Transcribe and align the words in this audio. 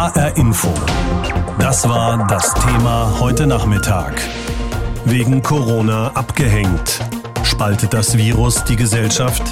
HR 0.00 0.34
Info. 0.38 0.72
Das 1.58 1.86
war 1.86 2.26
das 2.26 2.54
Thema 2.54 3.20
heute 3.20 3.46
Nachmittag. 3.46 4.18
Wegen 5.04 5.42
Corona 5.42 6.10
abgehängt. 6.14 7.00
Spaltet 7.42 7.92
das 7.92 8.16
Virus 8.16 8.64
die 8.64 8.76
Gesellschaft? 8.76 9.42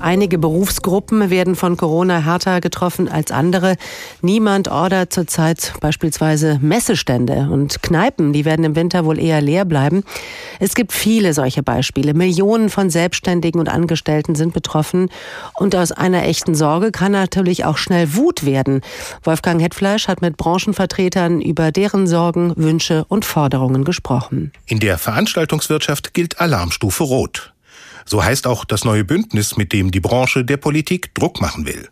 Einige 0.00 0.38
Berufsgruppen 0.38 1.28
werden 1.28 1.56
von 1.56 1.76
Corona 1.76 2.20
härter 2.20 2.62
getroffen 2.62 3.06
als 3.08 3.30
andere. 3.30 3.76
Niemand 4.22 4.68
ordert 4.68 5.12
zurzeit 5.12 5.74
beispielsweise 5.80 6.58
Messestände 6.62 7.48
und 7.50 7.82
Kneipen, 7.82 8.32
die 8.32 8.46
werden 8.46 8.64
im 8.64 8.76
Winter 8.76 9.04
wohl 9.04 9.18
eher 9.18 9.42
leer 9.42 9.66
bleiben. 9.66 10.02
Es 10.58 10.74
gibt 10.74 10.92
viele 10.92 11.34
solche 11.34 11.62
Beispiele. 11.62 12.14
Millionen 12.14 12.70
von 12.70 12.88
Selbstständigen 12.88 13.60
und 13.60 13.68
Angestellten 13.68 14.34
sind 14.34 14.54
betroffen 14.54 15.10
und 15.58 15.76
aus 15.76 15.92
einer 15.92 16.24
echten 16.24 16.54
Sorge 16.54 16.92
kann 16.92 17.12
natürlich 17.12 17.66
auch 17.66 17.76
schnell 17.76 18.14
Wut 18.14 18.46
werden. 18.46 18.80
Wolfgang 19.22 19.60
Hetfleisch 19.60 20.08
hat 20.08 20.22
mit 20.22 20.38
Branchenvertretern 20.38 21.42
über 21.42 21.72
deren 21.72 22.06
Sorgen, 22.06 22.54
Wünsche 22.56 23.04
und 23.08 23.26
Forderungen 23.26 23.84
gesprochen. 23.84 24.52
In 24.64 24.80
der 24.80 24.96
Veranstaltungswirtschaft 24.96 26.14
gilt 26.14 26.40
Alarmstufe 26.40 27.04
Rot. 27.04 27.49
So 28.10 28.24
heißt 28.24 28.48
auch 28.48 28.64
das 28.64 28.84
neue 28.84 29.04
Bündnis, 29.04 29.56
mit 29.56 29.72
dem 29.72 29.92
die 29.92 30.00
Branche 30.00 30.44
der 30.44 30.56
Politik 30.56 31.14
Druck 31.14 31.40
machen 31.40 31.64
will. 31.64 31.88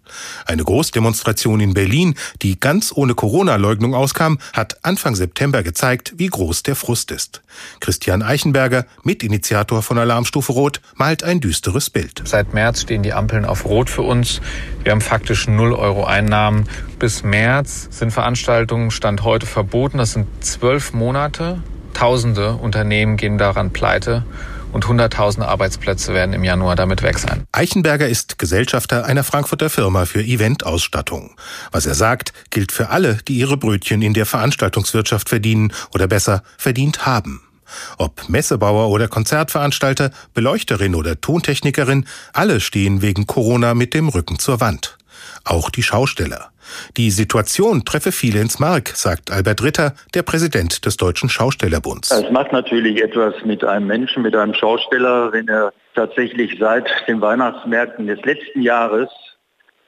Eine 0.46 0.64
Großdemonstration 0.64 1.60
in 1.60 1.74
Berlin, 1.74 2.16
die 2.42 2.58
ganz 2.58 2.92
ohne 2.92 3.14
Corona-Leugnung 3.14 3.94
auskam, 3.94 4.40
hat 4.52 4.84
Anfang 4.84 5.14
September 5.14 5.62
gezeigt, 5.62 6.14
wie 6.16 6.26
groß 6.26 6.64
der 6.64 6.74
Frust 6.74 7.12
ist. 7.12 7.42
Christian 7.78 8.24
Eichenberger, 8.24 8.84
Mitinitiator 9.04 9.80
von 9.80 9.96
Alarmstufe 9.96 10.50
Rot, 10.50 10.80
malt 10.96 11.22
ein 11.22 11.38
düsteres 11.38 11.88
Bild. 11.88 12.22
Seit 12.24 12.52
März 12.52 12.82
stehen 12.82 13.04
die 13.04 13.12
Ampeln 13.12 13.44
auf 13.44 13.64
Rot 13.64 13.88
für 13.88 14.02
uns. 14.02 14.40
Wir 14.82 14.90
haben 14.90 15.00
faktisch 15.00 15.46
0 15.46 15.72
Euro 15.72 16.04
Einnahmen. 16.04 16.68
Bis 16.98 17.22
März 17.22 17.86
sind 17.92 18.10
Veranstaltungen 18.10 18.90
Stand 18.90 19.22
heute 19.22 19.46
verboten. 19.46 19.98
Das 19.98 20.14
sind 20.14 20.26
zwölf 20.40 20.92
Monate. 20.92 21.62
Tausende 21.94 22.54
Unternehmen 22.54 23.16
gehen 23.16 23.38
daran 23.38 23.72
pleite 23.72 24.24
und 24.72 24.86
hunderttausende 24.86 25.48
Arbeitsplätze 25.48 26.14
werden 26.14 26.32
im 26.32 26.44
Januar 26.44 26.76
damit 26.76 27.02
weg 27.02 27.18
sein. 27.18 27.46
Eichenberger 27.52 28.08
ist 28.08 28.38
Gesellschafter 28.38 29.04
einer 29.04 29.24
Frankfurter 29.24 29.70
Firma 29.70 30.04
für 30.04 30.22
Eventausstattung. 30.22 31.36
Was 31.72 31.86
er 31.86 31.94
sagt, 31.94 32.32
gilt 32.50 32.72
für 32.72 32.90
alle, 32.90 33.18
die 33.28 33.38
ihre 33.38 33.56
Brötchen 33.56 34.02
in 34.02 34.14
der 34.14 34.26
Veranstaltungswirtschaft 34.26 35.28
verdienen 35.28 35.72
oder 35.92 36.06
besser 36.06 36.42
verdient 36.56 37.06
haben. 37.06 37.42
Ob 37.98 38.28
Messebauer 38.28 38.88
oder 38.88 39.08
Konzertveranstalter, 39.08 40.10
Beleuchterin 40.34 40.94
oder 40.94 41.20
Tontechnikerin, 41.20 42.06
alle 42.32 42.60
stehen 42.60 43.02
wegen 43.02 43.26
Corona 43.26 43.74
mit 43.74 43.94
dem 43.94 44.08
Rücken 44.08 44.38
zur 44.38 44.60
Wand. 44.60 44.96
Auch 45.44 45.70
die 45.70 45.82
Schausteller. 45.82 46.50
Die 46.96 47.10
Situation 47.10 47.84
treffe 47.84 48.12
viele 48.12 48.40
ins 48.40 48.58
Mark, 48.58 48.88
sagt 48.94 49.30
Albert 49.30 49.62
Ritter, 49.62 49.94
der 50.14 50.22
Präsident 50.22 50.84
des 50.84 50.96
Deutschen 50.96 51.28
Schaustellerbunds. 51.28 52.10
Es 52.10 52.30
macht 52.30 52.52
natürlich 52.52 53.02
etwas 53.02 53.34
mit 53.44 53.64
einem 53.64 53.86
Menschen, 53.86 54.22
mit 54.22 54.34
einem 54.34 54.54
Schausteller, 54.54 55.32
wenn 55.32 55.48
er 55.48 55.72
tatsächlich 55.94 56.56
seit 56.58 56.88
den 57.06 57.20
Weihnachtsmärkten 57.20 58.06
des 58.06 58.20
letzten 58.22 58.62
Jahres 58.62 59.08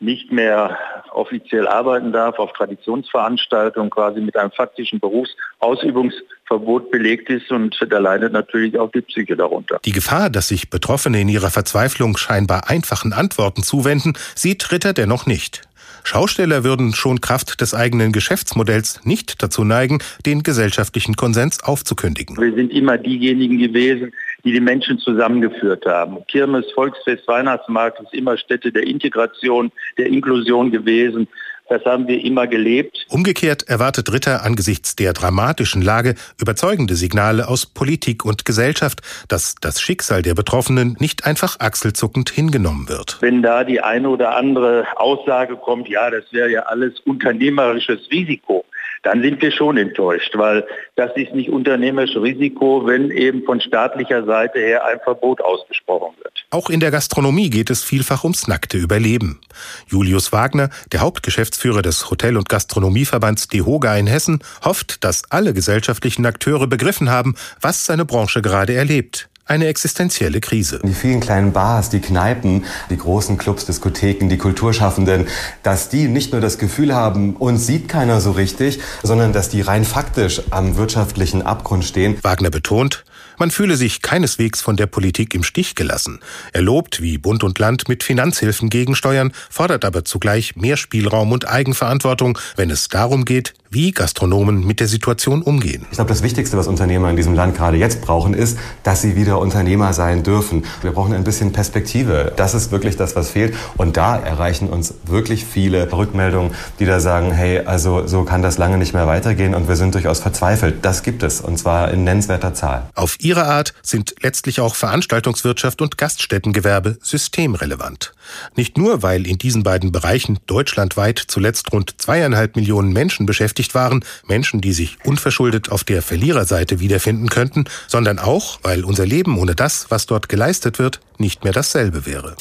nicht 0.00 0.32
mehr 0.32 0.78
offiziell 1.12 1.68
arbeiten 1.68 2.12
darf, 2.12 2.38
auf 2.38 2.52
Traditionsveranstaltungen 2.54 3.90
quasi 3.90 4.20
mit 4.20 4.36
einem 4.36 4.50
faktischen 4.50 4.98
Berufsausübungsverbot 4.98 6.90
belegt 6.90 7.28
ist 7.28 7.50
und 7.50 7.76
da 7.88 7.98
leidet 7.98 8.32
natürlich 8.32 8.78
auch 8.78 8.90
die 8.90 9.02
Psyche 9.02 9.36
darunter. 9.36 9.78
Die 9.84 9.92
Gefahr, 9.92 10.30
dass 10.30 10.48
sich 10.48 10.70
Betroffene 10.70 11.20
in 11.20 11.28
ihrer 11.28 11.50
Verzweiflung 11.50 12.16
scheinbar 12.16 12.70
einfachen 12.70 13.12
Antworten 13.12 13.62
zuwenden, 13.62 14.14
sieht 14.34 14.72
Ritter 14.72 14.94
dennoch 14.94 15.26
nicht. 15.26 15.62
Schausteller 16.04 16.64
würden 16.64 16.94
schon 16.94 17.20
Kraft 17.20 17.60
des 17.60 17.74
eigenen 17.74 18.12
Geschäftsmodells 18.12 19.00
nicht 19.04 19.42
dazu 19.42 19.64
neigen, 19.64 19.98
den 20.26 20.42
gesellschaftlichen 20.42 21.16
Konsens 21.16 21.62
aufzukündigen. 21.62 22.36
Wir 22.36 22.54
sind 22.54 22.72
immer 22.72 22.98
diejenigen 22.98 23.58
gewesen, 23.58 24.12
die 24.44 24.52
die 24.52 24.60
Menschen 24.60 24.98
zusammengeführt 24.98 25.84
haben. 25.86 26.18
Kirmes, 26.28 26.64
Volksfest, 26.74 27.26
Weihnachtsmarkt 27.28 28.00
ist 28.00 28.14
immer 28.14 28.36
Stätte 28.38 28.72
der 28.72 28.86
Integration, 28.86 29.70
der 29.98 30.06
Inklusion 30.06 30.70
gewesen. 30.70 31.28
Das 31.70 31.84
haben 31.84 32.08
wir 32.08 32.24
immer 32.24 32.48
gelebt. 32.48 33.06
Umgekehrt 33.08 33.68
erwartet 33.68 34.12
Ritter 34.12 34.42
angesichts 34.42 34.96
der 34.96 35.12
dramatischen 35.12 35.82
Lage 35.82 36.16
überzeugende 36.40 36.96
Signale 36.96 37.46
aus 37.46 37.64
Politik 37.64 38.24
und 38.24 38.44
Gesellschaft, 38.44 39.02
dass 39.28 39.54
das 39.54 39.80
Schicksal 39.80 40.22
der 40.22 40.34
Betroffenen 40.34 40.96
nicht 40.98 41.26
einfach 41.26 41.60
achselzuckend 41.60 42.28
hingenommen 42.28 42.88
wird. 42.88 43.18
Wenn 43.20 43.40
da 43.40 43.62
die 43.62 43.80
eine 43.80 44.08
oder 44.08 44.36
andere 44.36 44.84
Aussage 44.96 45.54
kommt, 45.56 45.88
ja, 45.88 46.10
das 46.10 46.24
wäre 46.32 46.50
ja 46.50 46.62
alles 46.62 46.98
unternehmerisches 47.04 48.00
Risiko, 48.10 48.64
dann 49.02 49.22
sind 49.22 49.40
wir 49.40 49.50
schon 49.50 49.76
enttäuscht, 49.76 50.36
weil 50.36 50.66
das 50.96 51.10
ist 51.16 51.34
nicht 51.34 51.48
unternehmerisches 51.50 52.22
Risiko, 52.22 52.86
wenn 52.86 53.10
eben 53.10 53.42
von 53.44 53.60
staatlicher 53.60 54.24
Seite 54.24 54.58
her 54.58 54.84
ein 54.84 55.00
Verbot 55.02 55.40
ausgesprochen 55.40 56.14
wird. 56.22 56.44
Auch 56.50 56.68
in 56.68 56.80
der 56.80 56.90
Gastronomie 56.90 57.48
geht 57.48 57.70
es 57.70 57.82
vielfach 57.82 58.24
ums 58.24 58.46
nackte 58.46 58.76
Überleben. 58.76 59.40
Julius 59.86 60.32
Wagner, 60.32 60.68
der 60.92 61.00
Hauptgeschäftsführer 61.00 61.82
des 61.82 62.10
Hotel- 62.10 62.36
und 62.36 62.48
Gastronomieverbands 62.48 63.48
DEHOGA 63.48 63.96
in 63.96 64.06
Hessen, 64.06 64.40
hofft, 64.64 65.02
dass 65.04 65.30
alle 65.30 65.54
gesellschaftlichen 65.54 66.26
Akteure 66.26 66.66
begriffen 66.66 67.10
haben, 67.10 67.34
was 67.60 67.86
seine 67.86 68.04
Branche 68.04 68.42
gerade 68.42 68.74
erlebt 68.74 69.30
eine 69.46 69.66
existenzielle 69.66 70.40
Krise. 70.40 70.80
Die 70.84 70.94
vielen 70.94 71.20
kleinen 71.20 71.52
Bars, 71.52 71.90
die 71.90 72.00
Kneipen, 72.00 72.64
die 72.88 72.96
großen 72.96 73.36
Clubs, 73.36 73.66
Diskotheken, 73.66 74.28
die 74.28 74.38
Kulturschaffenden, 74.38 75.26
dass 75.62 75.88
die 75.88 76.08
nicht 76.08 76.32
nur 76.32 76.40
das 76.40 76.58
Gefühl 76.58 76.94
haben, 76.94 77.36
uns 77.36 77.66
sieht 77.66 77.88
keiner 77.88 78.20
so 78.20 78.32
richtig, 78.32 78.80
sondern 79.02 79.32
dass 79.32 79.48
die 79.48 79.60
rein 79.60 79.84
faktisch 79.84 80.42
am 80.50 80.76
wirtschaftlichen 80.76 81.42
Abgrund 81.42 81.84
stehen. 81.84 82.18
Wagner 82.22 82.50
betont, 82.50 83.04
man 83.40 83.50
fühle 83.50 83.76
sich 83.76 84.02
keineswegs 84.02 84.60
von 84.60 84.76
der 84.76 84.86
Politik 84.86 85.34
im 85.34 85.42
Stich 85.42 85.74
gelassen. 85.74 86.20
Er 86.52 86.60
lobt, 86.60 87.00
wie 87.00 87.16
Bund 87.16 87.42
und 87.42 87.58
Land 87.58 87.88
mit 87.88 88.02
Finanzhilfen 88.02 88.68
gegensteuern, 88.68 89.32
fordert 89.48 89.86
aber 89.86 90.04
zugleich 90.04 90.56
mehr 90.56 90.76
Spielraum 90.76 91.32
und 91.32 91.48
Eigenverantwortung, 91.48 92.38
wenn 92.56 92.70
es 92.70 92.88
darum 92.88 93.24
geht, 93.24 93.54
wie 93.70 93.92
Gastronomen 93.92 94.66
mit 94.66 94.80
der 94.80 94.88
Situation 94.88 95.42
umgehen. 95.42 95.86
Ich 95.90 95.96
glaube, 95.96 96.08
das 96.08 96.24
Wichtigste, 96.24 96.58
was 96.58 96.66
Unternehmer 96.66 97.08
in 97.08 97.16
diesem 97.16 97.34
Land 97.34 97.56
gerade 97.56 97.76
jetzt 97.76 98.00
brauchen, 98.00 98.34
ist, 98.34 98.58
dass 98.82 99.00
sie 99.00 99.14
wieder 99.14 99.38
Unternehmer 99.38 99.92
sein 99.92 100.24
dürfen. 100.24 100.64
Wir 100.82 100.90
brauchen 100.90 101.14
ein 101.14 101.22
bisschen 101.22 101.52
Perspektive. 101.52 102.32
Das 102.34 102.54
ist 102.54 102.72
wirklich 102.72 102.96
das, 102.96 103.14
was 103.14 103.30
fehlt. 103.30 103.54
Und 103.76 103.96
da 103.96 104.18
erreichen 104.18 104.68
uns 104.68 104.94
wirklich 105.04 105.44
viele 105.44 105.90
Rückmeldungen, 105.90 106.50
die 106.80 106.84
da 106.84 106.98
sagen, 106.98 107.30
hey, 107.30 107.60
also 107.60 108.08
so 108.08 108.24
kann 108.24 108.42
das 108.42 108.58
lange 108.58 108.76
nicht 108.76 108.92
mehr 108.92 109.06
weitergehen 109.06 109.54
und 109.54 109.68
wir 109.68 109.76
sind 109.76 109.94
durchaus 109.94 110.18
verzweifelt. 110.18 110.78
Das 110.82 111.04
gibt 111.04 111.22
es 111.22 111.40
und 111.40 111.56
zwar 111.56 111.92
in 111.92 112.02
nennenswerter 112.02 112.54
Zahl. 112.54 112.90
Auf 112.96 113.16
ihre 113.20 113.44
Art 113.44 113.72
sind 113.82 114.16
letztlich 114.20 114.60
auch 114.60 114.74
Veranstaltungswirtschaft 114.74 115.80
und 115.80 115.96
Gaststättengewerbe 115.96 116.98
systemrelevant. 117.02 118.14
Nicht 118.56 118.78
nur, 118.78 119.02
weil 119.02 119.26
in 119.26 119.38
diesen 119.38 119.62
beiden 119.62 119.92
Bereichen 119.92 120.38
deutschlandweit 120.46 121.22
zuletzt 121.26 121.72
rund 121.72 122.00
zweieinhalb 122.00 122.56
Millionen 122.56 122.92
Menschen 122.92 123.26
beschäftigt 123.26 123.59
waren, 123.74 124.04
Menschen, 124.26 124.60
die 124.60 124.72
sich 124.72 124.98
unverschuldet 125.04 125.70
auf 125.70 125.84
der 125.84 126.02
Verliererseite 126.02 126.80
wiederfinden 126.80 127.28
könnten, 127.28 127.64
sondern 127.86 128.18
auch, 128.18 128.58
weil 128.62 128.84
unser 128.84 129.06
Leben 129.06 129.38
ohne 129.38 129.54
das, 129.54 129.86
was 129.90 130.06
dort 130.06 130.28
geleistet 130.28 130.78
wird, 130.78 131.00
nicht 131.18 131.44
mehr 131.44 131.52
dasselbe 131.52 132.06
wäre. 132.06 132.36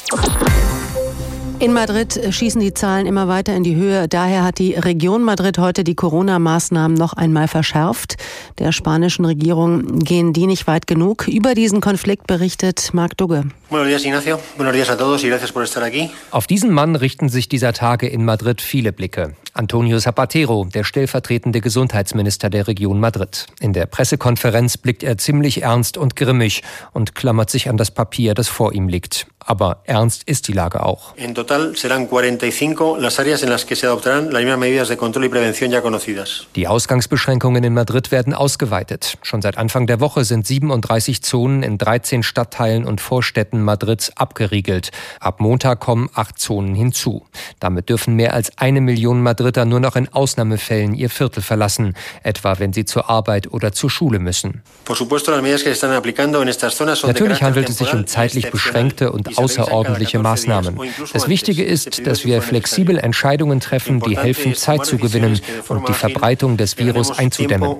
In 1.60 1.74
Madrid 1.74 2.18
schießen 2.30 2.58
die 2.58 2.72
Zahlen 2.72 3.04
immer 3.04 3.28
weiter 3.28 3.54
in 3.54 3.62
die 3.62 3.74
Höhe. 3.74 4.08
Daher 4.08 4.44
hat 4.44 4.56
die 4.58 4.72
Region 4.72 5.22
Madrid 5.22 5.58
heute 5.58 5.84
die 5.84 5.94
Corona-Maßnahmen 5.94 6.96
noch 6.96 7.12
einmal 7.12 7.48
verschärft. 7.48 8.16
Der 8.58 8.72
spanischen 8.72 9.26
Regierung 9.26 9.98
gehen 9.98 10.32
die 10.32 10.46
nicht 10.46 10.66
weit 10.66 10.86
genug. 10.86 11.28
Über 11.28 11.52
diesen 11.54 11.82
Konflikt 11.82 12.26
berichtet 12.26 12.94
Marc 12.94 13.18
Dugge. 13.18 13.44
Auf 16.30 16.46
diesen 16.46 16.70
Mann 16.70 16.96
richten 16.96 17.28
sich 17.28 17.48
dieser 17.50 17.72
Tage 17.74 18.08
in 18.08 18.24
Madrid 18.24 18.62
viele 18.62 18.92
Blicke. 18.94 19.36
Antonio 19.52 19.98
Zapatero, 19.98 20.64
der 20.64 20.84
stellvertretende 20.84 21.60
Gesundheitsminister 21.60 22.48
der 22.48 22.68
Region 22.68 23.00
Madrid. 23.00 23.48
In 23.60 23.74
der 23.74 23.84
Pressekonferenz 23.84 24.78
blickt 24.78 25.02
er 25.02 25.18
ziemlich 25.18 25.62
ernst 25.62 25.98
und 25.98 26.16
grimmig 26.16 26.62
und 26.92 27.14
klammert 27.14 27.50
sich 27.50 27.68
an 27.68 27.76
das 27.76 27.90
Papier, 27.90 28.32
das 28.32 28.48
vor 28.48 28.72
ihm 28.72 28.88
liegt. 28.88 29.26
Aber 29.44 29.82
ernst 29.84 30.22
ist 30.24 30.48
die 30.48 30.52
Lage 30.52 30.84
auch. 30.84 31.16
In 31.16 31.34
total 31.34 31.76
serán 31.76 32.08
45 32.08 32.98
las 32.98 33.18
áreas 33.18 33.42
en 33.42 33.50
las 33.50 33.64
que 33.64 33.74
se 33.74 33.86
adoptarán 33.86 34.32
las 34.32 34.42
mismas 34.42 34.58
medidas 34.58 34.88
de 34.88 34.96
control 34.96 35.24
y 35.24 35.28
prevención 35.28 35.70
ya 35.70 35.82
conocidas. 35.82 36.46
Die 36.54 36.68
Ausgangsbeschränkungen 36.68 37.64
in 37.64 37.74
Madrid 37.74 38.12
werden 38.12 38.34
ausgeweitet. 38.34 39.18
Schon 39.22 39.42
seit 39.42 39.58
Anfang 39.58 39.86
der 39.86 40.00
Woche 40.00 40.24
sind 40.24 40.46
37 40.46 41.22
Zonen 41.22 41.62
in 41.62 41.78
13 41.78 42.22
Stadtteilen 42.22 42.84
und 42.84 43.00
Vorstädten 43.00 43.62
Madrids 43.62 44.16
abgeriegelt. 44.16 44.90
Ab 45.18 45.40
Montag 45.40 45.80
kommen 45.80 46.08
acht 46.14 46.38
Zonen 46.38 46.74
hinzu. 46.74 47.26
Damit 47.58 47.88
dürfen 47.88 48.14
mehr 48.14 48.34
als 48.34 48.56
eine 48.58 48.80
Million 48.80 49.22
Madrid 49.22 49.40
Madrider 49.40 49.64
nur 49.64 49.80
noch 49.80 49.96
in 49.96 50.12
Ausnahmefällen 50.12 50.94
ihr 50.94 51.08
Viertel 51.08 51.42
verlassen, 51.42 51.94
etwa 52.22 52.58
wenn 52.58 52.72
sie 52.72 52.84
zur 52.84 53.08
Arbeit 53.08 53.52
oder 53.52 53.72
zur 53.72 53.88
Schule 53.88 54.18
müssen. 54.18 54.62
Natürlich 54.86 55.28
handelt 57.42 57.70
es 57.70 57.78
sich 57.78 57.94
um 57.94 58.06
zeitlich 58.06 58.50
beschränkte 58.50 59.12
und 59.12 59.29
außerordentliche 59.36 60.18
Maßnahmen. 60.18 60.80
Das 61.12 61.28
Wichtige 61.28 61.64
ist, 61.64 62.06
dass 62.06 62.24
wir 62.24 62.42
flexibel 62.42 62.98
Entscheidungen 62.98 63.60
treffen, 63.60 64.00
die 64.00 64.18
helfen, 64.18 64.54
Zeit 64.54 64.84
zu 64.86 64.98
gewinnen 64.98 65.40
und 65.68 65.88
die 65.88 65.92
Verbreitung 65.92 66.56
des 66.56 66.78
Virus 66.78 67.16
einzudämmen. 67.16 67.76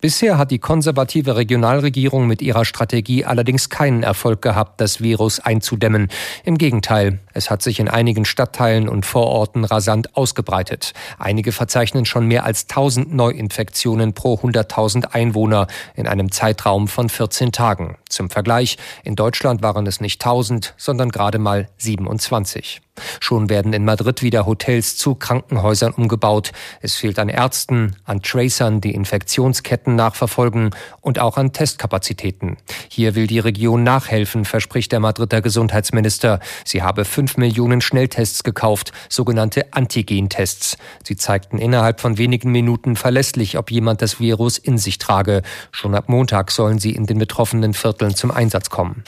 Bisher 0.00 0.38
hat 0.38 0.50
die 0.50 0.58
konservative 0.58 1.36
Regionalregierung 1.36 2.26
mit 2.26 2.42
ihrer 2.42 2.64
Strategie 2.64 3.24
allerdings 3.24 3.70
keinen 3.70 4.02
Erfolg 4.02 4.42
gehabt, 4.42 4.80
das 4.80 5.00
Virus 5.00 5.40
einzudämmen. 5.40 6.08
Im 6.44 6.58
Gegenteil, 6.58 7.20
es 7.32 7.50
hat 7.50 7.62
sich 7.62 7.80
in 7.80 7.88
einigen 7.88 8.24
Stadtteilen 8.24 8.88
und 8.88 9.06
Vororten 9.06 9.64
rasant 9.64 10.16
ausgebreitet. 10.16 10.92
Einige 11.18 11.52
verzeichnen 11.52 12.04
schon 12.04 12.26
mehr 12.26 12.44
als 12.44 12.66
1000 12.68 13.14
Neuinfektionen 13.14 14.12
pro 14.12 14.34
100.000 14.34 15.12
Einwohner 15.12 15.66
in 15.94 16.06
einem 16.06 16.30
Zeitraum 16.30 16.88
von 16.88 17.08
14 17.08 17.52
Tagen. 17.52 17.96
Zum 18.08 18.30
Vergleich, 18.30 18.76
in 19.04 19.16
Deutschland 19.16 19.37
waren 19.62 19.86
es 19.86 20.00
nicht 20.00 20.20
1000, 20.24 20.74
sondern 20.76 21.10
gerade 21.10 21.38
mal 21.38 21.68
27. 21.78 22.80
Schon 23.20 23.48
werden 23.48 23.72
in 23.72 23.84
Madrid 23.84 24.22
wieder 24.22 24.46
Hotels 24.46 24.96
zu 24.96 25.14
Krankenhäusern 25.14 25.92
umgebaut. 25.92 26.52
Es 26.80 26.96
fehlt 26.96 27.18
an 27.18 27.28
Ärzten, 27.28 27.96
an 28.04 28.22
Tracern, 28.22 28.80
die 28.80 28.94
Infektionsketten 28.94 29.94
nachverfolgen 29.96 30.70
und 31.00 31.18
auch 31.18 31.36
an 31.36 31.52
Testkapazitäten. 31.52 32.56
Hier 32.88 33.14
will 33.14 33.26
die 33.26 33.38
Region 33.38 33.82
nachhelfen, 33.82 34.44
verspricht 34.44 34.92
der 34.92 35.00
Madrider 35.00 35.40
Gesundheitsminister. 35.40 36.40
Sie 36.64 36.82
habe 36.82 37.04
fünf 37.04 37.36
Millionen 37.36 37.80
Schnelltests 37.80 38.44
gekauft, 38.44 38.92
sogenannte 39.08 39.72
Antigentests. 39.72 40.76
Sie 41.04 41.16
zeigten 41.16 41.58
innerhalb 41.58 42.00
von 42.00 42.18
wenigen 42.18 42.52
Minuten 42.52 42.96
verlässlich, 42.96 43.58
ob 43.58 43.70
jemand 43.70 44.02
das 44.02 44.20
Virus 44.20 44.58
in 44.58 44.78
sich 44.78 44.98
trage. 44.98 45.42
Schon 45.72 45.94
ab 45.94 46.08
Montag 46.08 46.50
sollen 46.50 46.78
sie 46.78 46.92
in 46.92 47.06
den 47.06 47.18
betroffenen 47.18 47.74
Vierteln 47.74 48.14
zum 48.14 48.30
Einsatz 48.30 48.70
kommen. 48.70 49.04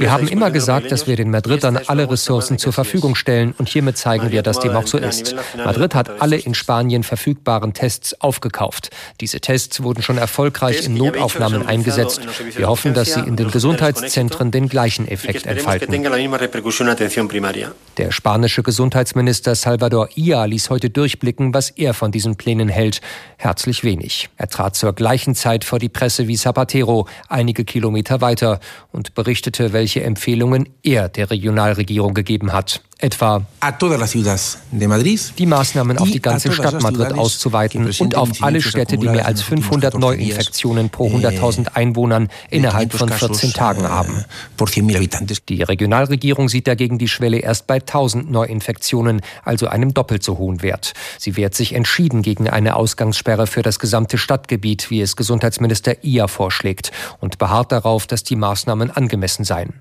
Wir 0.00 0.12
haben 0.12 0.28
immer 0.28 0.50
gesagt, 0.50 0.92
dass 0.92 1.06
wir 1.06 1.16
den 1.16 1.30
Madrid 1.30 1.59
Madrid 1.62 1.80
dann 1.80 1.88
alle 1.88 2.10
Ressourcen 2.10 2.58
zur 2.58 2.72
Verfügung 2.72 3.14
stellen 3.14 3.54
und 3.58 3.68
hiermit 3.68 3.96
zeigen 3.96 4.30
wir, 4.30 4.42
dass 4.42 4.60
dem 4.60 4.72
auch 4.72 4.86
so 4.86 4.98
ist. 4.98 5.34
Madrid 5.56 5.94
hat 5.94 6.20
alle 6.20 6.36
in 6.36 6.54
Spanien 6.54 7.02
verfügbaren 7.02 7.72
Tests 7.74 8.20
aufgekauft. 8.20 8.90
Diese 9.20 9.40
Tests 9.40 9.82
wurden 9.82 10.02
schon 10.02 10.18
erfolgreich 10.18 10.84
in 10.84 10.94
Notaufnahmen 10.94 11.66
eingesetzt. 11.66 12.20
Wir 12.56 12.68
hoffen, 12.68 12.94
dass 12.94 13.14
sie 13.14 13.20
in 13.20 13.36
den 13.36 13.50
Gesundheitszentren 13.50 14.50
den 14.50 14.68
gleichen 14.68 15.06
Effekt 15.08 15.46
entfalten. 15.46 15.90
Der 17.96 18.12
spanische 18.12 18.62
Gesundheitsminister 18.62 19.54
Salvador 19.54 20.08
Ia 20.14 20.44
ließ 20.44 20.70
heute 20.70 20.90
durchblicken, 20.90 21.52
was 21.54 21.70
er 21.70 21.94
von 21.94 22.12
diesen 22.12 22.36
Plänen 22.36 22.68
hält. 22.68 23.00
Herzlich 23.36 23.84
wenig. 23.84 24.28
Er 24.36 24.48
trat 24.48 24.76
zur 24.76 24.92
gleichen 24.92 25.34
Zeit 25.34 25.64
vor 25.64 25.78
die 25.78 25.88
Presse 25.88 26.28
wie 26.28 26.36
Zapatero, 26.36 27.06
einige 27.28 27.64
Kilometer 27.64 28.20
weiter, 28.20 28.60
und 28.92 29.14
berichtete, 29.14 29.72
welche 29.72 30.02
Empfehlungen 30.02 30.68
er 30.82 31.08
der 31.08 31.30
Region 31.30 31.49
Regionalregierung 31.50 32.14
gegeben 32.14 32.52
hat 32.52 32.80
etwa 33.00 33.46
die 35.38 35.46
Maßnahmen 35.46 35.98
auf 35.98 36.10
die 36.10 36.20
ganze 36.20 36.52
Stadt 36.52 36.82
Madrid 36.82 37.12
auszuweiten 37.12 37.90
und 37.98 38.16
auf 38.16 38.30
alle 38.42 38.60
Städte, 38.60 38.98
die 38.98 39.08
mehr 39.08 39.26
als 39.26 39.42
500 39.42 39.98
Neuinfektionen 39.98 40.90
pro 40.90 41.08
100.000 41.08 41.66
eh, 41.66 41.70
Einwohnern 41.74 42.28
innerhalb 42.50 42.92
von 42.92 43.08
14 43.08 43.52
Tagen 43.52 43.88
haben. 43.88 44.24
Die 45.48 45.62
Regionalregierung 45.62 46.48
sieht 46.48 46.66
dagegen 46.66 46.98
die 46.98 47.08
Schwelle 47.08 47.38
erst 47.38 47.66
bei 47.66 47.76
1000 47.76 48.30
Neuinfektionen, 48.30 49.22
also 49.44 49.66
einem 49.66 49.94
doppelt 49.94 50.22
so 50.22 50.38
hohen 50.38 50.62
Wert. 50.62 50.92
Sie 51.18 51.36
wehrt 51.36 51.54
sich 51.54 51.74
entschieden 51.74 52.22
gegen 52.22 52.48
eine 52.48 52.76
Ausgangssperre 52.76 53.46
für 53.46 53.62
das 53.62 53.78
gesamte 53.78 54.18
Stadtgebiet, 54.18 54.90
wie 54.90 55.00
es 55.00 55.16
Gesundheitsminister 55.16 56.04
Ia 56.04 56.28
vorschlägt, 56.28 56.92
und 57.20 57.38
beharrt 57.38 57.72
darauf, 57.72 58.06
dass 58.06 58.24
die 58.24 58.36
Maßnahmen 58.36 58.90
angemessen 58.90 59.44
seien. 59.44 59.74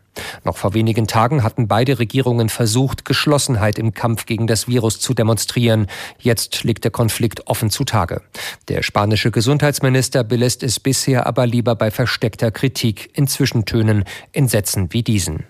Noch 0.44 0.57
vor 0.57 0.74
wenigen 0.74 1.07
Tagen 1.07 1.44
hatten 1.44 1.68
beide 1.68 2.00
Regierungen 2.00 2.50
versucht, 2.50 3.06
Geschlossenheit 3.10 3.80
im 3.80 3.94
Kampf 3.94 4.28
gegen 4.28 4.46
das 4.46 4.68
Virus 4.68 5.00
zu 5.00 5.16
demonstrieren. 5.16 5.88
Jetzt 6.20 6.64
liegt 6.64 6.84
der 6.84 6.92
Konflikt 6.92 7.48
offen 7.48 7.72
zutage. 7.72 8.22
Der 8.68 8.84
spanische 8.84 9.32
Gesundheitsminister 9.32 10.24
belässt 10.24 10.62
es 10.62 10.80
bisher 10.80 11.26
aber 11.26 11.48
lieber 11.48 11.76
bei 11.76 11.90
versteckter 11.90 12.52
Kritik 12.52 13.10
in 13.14 13.28
Zwischentönen 13.28 14.06
in 14.32 14.48
Sätzen 14.48 14.90
wie 14.92 15.02
diesen. 15.02 15.44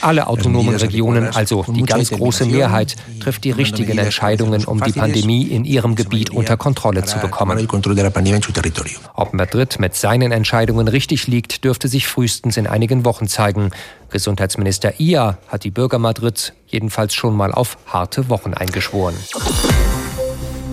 Alle 0.00 0.26
autonomen 0.26 0.76
Regionen, 0.76 1.28
also 1.28 1.64
die 1.68 1.82
ganz 1.82 2.10
große 2.10 2.46
Mehrheit, 2.46 2.96
trifft 3.20 3.44
die 3.44 3.50
richtigen 3.50 3.98
Entscheidungen, 3.98 4.64
um 4.64 4.82
die 4.82 4.92
Pandemie 4.92 5.42
in 5.42 5.66
ihrem 5.66 5.94
Gebiet 5.94 6.30
unter 6.30 6.56
Kontrolle 6.56 7.04
zu 7.04 7.18
bekommen. 7.18 7.68
Ob 9.12 9.34
Madrid 9.34 9.78
mit 9.78 9.94
seinen 9.94 10.32
Entscheidungen 10.32 10.88
richtig 10.88 11.26
liegt, 11.26 11.64
dürfte 11.64 11.88
sich 11.88 12.08
frühestens 12.08 12.56
in 12.56 12.66
einigen 12.66 13.04
Wochen 13.04 13.28
zeigen. 13.28 13.70
Gesundheitsminister 14.10 15.00
Ia 15.00 15.38
hat 15.48 15.64
die 15.64 15.70
Bürger 15.70 15.98
Madrids 15.98 16.52
jedenfalls 16.66 17.14
schon 17.14 17.36
mal 17.36 17.52
auf 17.52 17.78
harte 17.86 18.28
Wochen 18.28 18.54
eingeschworen. 18.54 19.14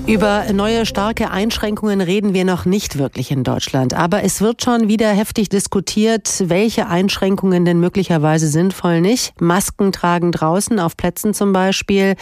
Über 0.07 0.45
neue 0.53 0.85
starke 0.85 1.31
Einschränkungen 1.31 1.99
reden 1.99 2.35
wir 2.35 2.45
noch 2.45 2.65
nicht 2.65 2.99
wirklich 2.99 3.31
in 3.31 3.43
Deutschland. 3.43 3.95
Aber 3.95 4.23
es 4.23 4.39
wird 4.39 4.61
schon 4.61 4.87
wieder 4.87 5.09
heftig 5.09 5.49
diskutiert, 5.49 6.43
welche 6.45 6.85
Einschränkungen 6.85 7.65
denn 7.65 7.79
möglicherweise 7.79 8.47
sinnvoll 8.47 9.01
nicht. 9.01 9.33
Masken 9.41 9.91
tragen 9.91 10.31
draußen, 10.31 10.79
auf 10.79 10.95
Plätzen 10.95 11.33
zum 11.33 11.53
Beispiel. 11.53 12.13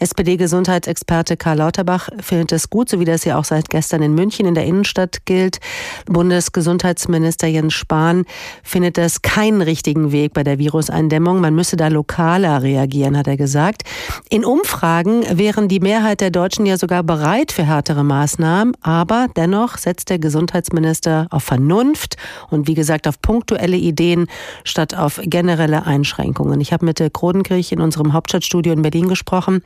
SPD-Gesundheitsexperte 0.00 1.38
Karl 1.38 1.56
Lauterbach 1.56 2.10
findet 2.20 2.52
es 2.52 2.68
gut, 2.68 2.90
so 2.90 3.00
wie 3.00 3.06
das 3.06 3.24
ja 3.24 3.38
auch 3.38 3.46
seit 3.46 3.70
gestern 3.70 4.02
in 4.02 4.14
München 4.14 4.44
in 4.44 4.54
der 4.54 4.66
Innenstadt 4.66 5.24
gilt. 5.24 5.60
Bundesgesundheitsminister 6.04 7.46
Jens 7.46 7.72
Spahn 7.72 8.26
findet 8.62 8.98
das 8.98 9.22
keinen 9.22 9.62
richtigen 9.62 10.12
Weg 10.12 10.34
bei 10.34 10.44
der 10.44 10.58
Viruseindämmung. 10.58 11.40
Man 11.40 11.54
müsse 11.54 11.78
da 11.78 11.88
lokaler 11.88 12.62
reagieren, 12.62 13.16
hat 13.16 13.28
er 13.28 13.38
gesagt. 13.38 13.84
In 14.28 14.44
Umfragen 14.44 15.24
wären 15.38 15.68
die 15.68 15.80
Mehrheit 15.80 16.20
der 16.20 16.30
Deutschen 16.30 16.66
ja 16.66 16.76
sogar 16.76 17.02
bereit, 17.02 17.29
bereit 17.30 17.52
für 17.52 17.64
härtere 17.64 18.02
Maßnahmen, 18.02 18.74
aber 18.82 19.28
dennoch 19.36 19.78
setzt 19.78 20.10
der 20.10 20.18
Gesundheitsminister 20.18 21.28
auf 21.30 21.44
Vernunft 21.44 22.16
und 22.50 22.66
wie 22.66 22.74
gesagt 22.74 23.06
auf 23.06 23.22
punktuelle 23.22 23.76
Ideen 23.76 24.26
statt 24.64 24.96
auf 24.96 25.20
generelle 25.22 25.86
Einschränkungen. 25.86 26.60
Ich 26.60 26.72
habe 26.72 26.84
mit 26.84 26.98
der 26.98 27.08
Krodenkirch 27.08 27.70
in 27.70 27.80
unserem 27.80 28.14
Hauptstadtstudio 28.14 28.72
in 28.72 28.82
Berlin 28.82 29.06
gesprochen. 29.06 29.62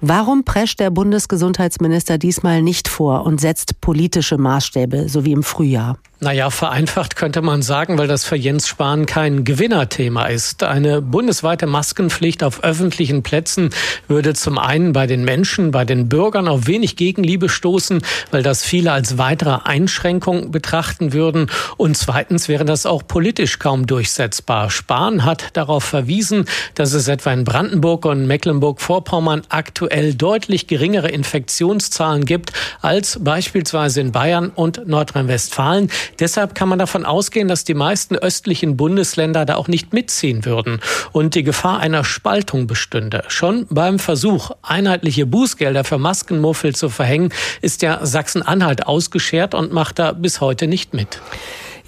Warum 0.00 0.44
prescht 0.44 0.78
der 0.78 0.90
Bundesgesundheitsminister 0.90 2.16
diesmal 2.16 2.62
nicht 2.62 2.86
vor 2.86 3.26
und 3.26 3.40
setzt 3.40 3.80
politische 3.80 4.38
Maßstäbe, 4.38 5.08
so 5.08 5.24
wie 5.24 5.32
im 5.32 5.42
Frühjahr? 5.42 5.96
Naja, 6.22 6.50
vereinfacht 6.50 7.16
könnte 7.16 7.40
man 7.40 7.62
sagen, 7.62 7.96
weil 7.96 8.06
das 8.06 8.26
für 8.26 8.36
Jens 8.36 8.68
Spahn 8.68 9.06
kein 9.06 9.42
Gewinnerthema 9.42 10.26
ist. 10.26 10.62
Eine 10.62 11.00
bundesweite 11.00 11.66
Maskenpflicht 11.66 12.44
auf 12.44 12.62
öffentlichen 12.62 13.22
Plätzen 13.22 13.70
würde 14.06 14.34
zum 14.34 14.58
einen 14.58 14.92
bei 14.92 15.06
den 15.06 15.24
Menschen, 15.24 15.70
bei 15.70 15.86
den 15.86 16.10
Bürgern 16.10 16.46
auf 16.46 16.66
wenig 16.66 16.96
Gegenliebe 16.96 17.48
stoßen, 17.48 18.02
weil 18.32 18.42
das 18.42 18.62
viele 18.62 18.92
als 18.92 19.16
weitere 19.16 19.60
Einschränkung 19.64 20.50
betrachten 20.50 21.14
würden. 21.14 21.50
Und 21.78 21.96
zweitens 21.96 22.48
wäre 22.48 22.66
das 22.66 22.84
auch 22.84 23.02
politisch 23.06 23.58
kaum 23.58 23.86
durchsetzbar. 23.86 24.68
Spahn 24.68 25.24
hat 25.24 25.56
darauf 25.56 25.84
verwiesen, 25.84 26.44
dass 26.74 26.92
es 26.92 27.08
etwa 27.08 27.32
in 27.32 27.44
Brandenburg 27.44 28.04
und 28.04 28.26
Mecklenburg-Vorpommern 28.26 29.40
aktuell 29.48 30.12
deutlich 30.12 30.66
geringere 30.66 31.08
Infektionszahlen 31.08 32.26
gibt 32.26 32.52
als 32.82 33.24
beispielsweise 33.24 34.02
in 34.02 34.12
Bayern 34.12 34.50
und 34.50 34.86
Nordrhein-Westfalen. 34.86 35.88
Deshalb 36.18 36.54
kann 36.54 36.68
man 36.68 36.78
davon 36.78 37.04
ausgehen, 37.04 37.48
dass 37.48 37.64
die 37.64 37.74
meisten 37.74 38.16
östlichen 38.16 38.76
Bundesländer 38.76 39.44
da 39.44 39.56
auch 39.56 39.68
nicht 39.68 39.92
mitziehen 39.92 40.44
würden 40.44 40.80
und 41.12 41.34
die 41.34 41.42
Gefahr 41.42 41.80
einer 41.80 42.04
Spaltung 42.04 42.66
bestünde. 42.66 43.24
Schon 43.28 43.66
beim 43.70 43.98
Versuch, 43.98 44.50
einheitliche 44.62 45.26
Bußgelder 45.26 45.84
für 45.84 45.98
Maskenmuffel 45.98 46.74
zu 46.74 46.88
verhängen, 46.88 47.32
ist 47.60 47.82
ja 47.82 48.04
Sachsen-Anhalt 48.04 48.86
ausgeschert 48.86 49.54
und 49.54 49.72
macht 49.72 49.98
da 49.98 50.12
bis 50.12 50.40
heute 50.40 50.66
nicht 50.66 50.94
mit. 50.94 51.20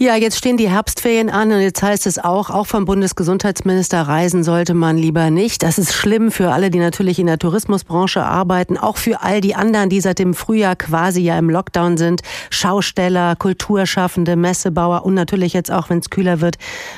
Ja, 0.02 0.16
jetzt 0.16 0.36
stehen 0.36 0.56
die 0.56 0.68
Herbstferien 0.68 1.30
an 1.30 1.52
und 1.52 1.60
jetzt 1.60 1.80
heißt 1.80 2.08
es 2.08 2.18
auch, 2.18 2.50
auch 2.50 2.66
vom 2.66 2.86
Bundesgesundheitsminister, 2.86 4.00
reisen 4.00 4.42
sollte 4.42 4.74
man 4.74 4.98
lieber 4.98 5.30
nicht. 5.30 5.62
Das 5.62 5.78
ist 5.78 5.94
schlimm 5.94 6.32
für 6.32 6.50
alle, 6.50 6.72
die 6.72 6.80
natürlich 6.80 7.20
in 7.20 7.28
der 7.28 7.38
Tourismusbranche 7.38 8.20
arbeiten, 8.24 8.76
auch 8.76 8.96
für 8.96 9.22
all 9.22 9.40
die 9.40 9.54
anderen, 9.54 9.90
die 9.90 10.00
seit 10.00 10.18
dem 10.18 10.34
Frühjahr 10.34 10.74
quasi 10.74 11.20
ja 11.20 11.38
im 11.38 11.48
Lockdown 11.48 11.98
sind. 11.98 12.22
Schausteller, 12.50 13.36
Kulturschaffende, 13.36 14.34
Messebauer 14.34 15.04
und 15.04 15.14
natürlich 15.14 15.52
jetzt 15.52 15.70
auch, 15.70 15.88
wenn 15.88 16.00
es 16.00 16.10
kühler 16.10 16.40
wird, 16.40 16.56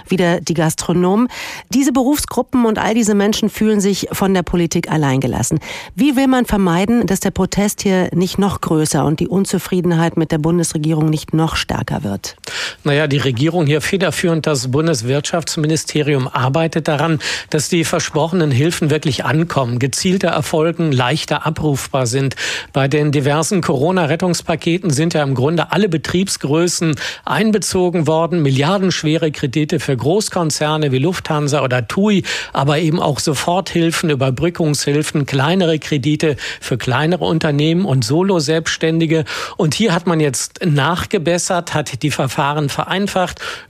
wieder 0.09 0.41
die 0.41 0.55
Gastronomen. 0.55 1.29
Diese 1.75 1.93
Berufsgruppen 1.93 2.65
und 2.65 2.79
all 2.79 2.95
diese 2.95 3.15
Menschen 3.15 3.51
fühlen 3.51 3.83
sich 3.83 4.09
von 4.13 4.33
der 4.33 4.45
Politik 4.45 4.91
alleingelassen. 4.91 5.61
Wie 5.95 6.17
will 6.17 6.27
man 6.27 6.47
vermeiden, 6.47 7.07
dass 7.07 7.21
der 7.21 7.33
Protest 7.33 7.83
hier 7.83 8.09
nicht 8.15 8.39
noch 8.39 8.63
größer 8.63 9.05
und 9.05 9.21
die 9.21 9.29
Unzufriedenheit 9.29 10.17
mit 10.17 10.33
der 10.33 10.39
Bundesregierung 10.39 11.11
nicht 11.11 11.35
noch 11.35 11.57
stärker 11.57 12.03
wird? 12.03 12.37
Naja, 12.83 12.94
die 12.95 13.19
Regierung 13.19 13.67
hier 13.67 13.81
federführend, 13.81 14.47
das 14.47 14.71
Bundeswirtschaftsministerium 14.71 16.29
arbeitet 16.29 16.87
daran, 16.87 17.19
dass 17.51 17.69
die 17.69 17.85
versprochenen 17.85 18.51
Hilfen 18.51 18.89
wirklich 18.89 19.25
ankommen, 19.25 19.81
gezielter 19.81 20.29
erfolgen, 20.29 20.93
leichter 20.93 21.45
abrufbar 21.45 22.07
sind. 22.07 22.37
Bei 22.73 22.87
den 22.87 23.11
diversen 23.11 23.63
Corona-Rettungspaketen 23.63 24.91
sind 24.91 25.13
ja 25.15 25.25
im 25.25 25.35
Grunde 25.35 25.73
alle 25.73 25.89
Betriebsgrößen 25.89 26.95
einbezogen 27.25 28.07
worden, 28.07 28.43
milliardenschwere 28.43 29.33
Kredite 29.33 29.81
für 29.81 29.97
Großkonzerne 29.97 30.93
wie 30.93 30.99
Lufthansa 30.99 31.63
oder 31.63 31.89
TUI, 31.89 32.23
aber 32.53 32.79
eben 32.79 33.01
auch 33.01 33.19
Soforthilfen, 33.19 34.11
Überbrückungshilfen, 34.11 35.27
kleinere 35.27 35.81
Kredite 35.81 36.37
für 36.61 36.79
kleinere 36.79 37.25
Unternehmen 37.25 37.85
und 37.85 38.05
Solo-Selbstständige. 38.05 39.25
Und 39.57 39.75
hier 39.75 39.93
hat 39.93 40.07
man 40.07 40.21
jetzt 40.21 40.65
nachgebessert, 40.65 41.75
hat 41.75 42.03
die 42.05 42.13
Verfahren 42.13 42.69
vereinfacht, 42.69 42.84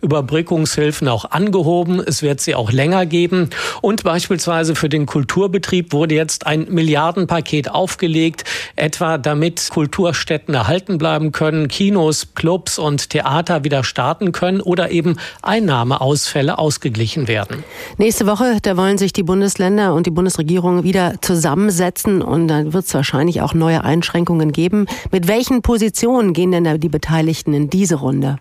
Überbrückungshilfen 0.01 1.09
auch 1.09 1.31
angehoben. 1.31 2.01
Es 2.01 2.23
wird 2.23 2.41
sie 2.41 2.55
auch 2.55 2.73
länger 2.73 3.07
geben. 3.07 3.51
Und 3.81 4.05
beispielsweise 4.05 4.75
für 4.75 4.89
den 4.89 5.07
Kulturbetrieb 5.07 5.93
wurde 5.93 6.15
jetzt 6.15 6.47
ein 6.47 6.67
Milliardenpaket 6.71 7.71
aufgelegt, 7.71 8.45
etwa 8.77 9.19
damit 9.19 9.69
Kulturstätten 9.71 10.55
erhalten 10.55 10.99
bleiben 10.99 11.33
können, 11.33 11.69
Kinos, 11.69 12.35
Clubs 12.35 12.79
und 12.79 13.11
Theater 13.11 13.65
wieder 13.65 13.85
starten 13.85 14.33
können 14.33 14.61
oder 14.61 14.91
eben 14.91 15.17
Einnahmeausfälle 15.43 16.59
ausgeglichen 16.59 17.29
werden. 17.29 17.65
Nächste 17.99 18.27
Woche, 18.27 18.59
da 18.63 18.77
wollen 18.77 18.99
sich 18.99 19.13
die 19.13 19.23
Bundesländer 19.23 19.95
und 19.95 20.07
die 20.07 20.11
Bundesregierung 20.11 20.85
wieder 20.85 21.15
zusammensetzen 21.21 22.23
und 22.23 22.49
dann 22.49 22.73
wird 22.73 22.87
es 22.87 22.95
wahrscheinlich 22.95 23.43
auch 23.43 23.55
neue 23.55 23.85
Einschränkungen 23.85 24.53
geben. 24.53 24.87
Mit 25.11 25.29
welchen 25.29 25.63
Positionen 25.63 26.33
gehen 26.33 26.53
denn 26.53 26.81
die 26.81 26.89
Beteiligten 26.89 27.55
in 27.55 27.71
diese 27.71 27.97
Runde? 27.97 28.39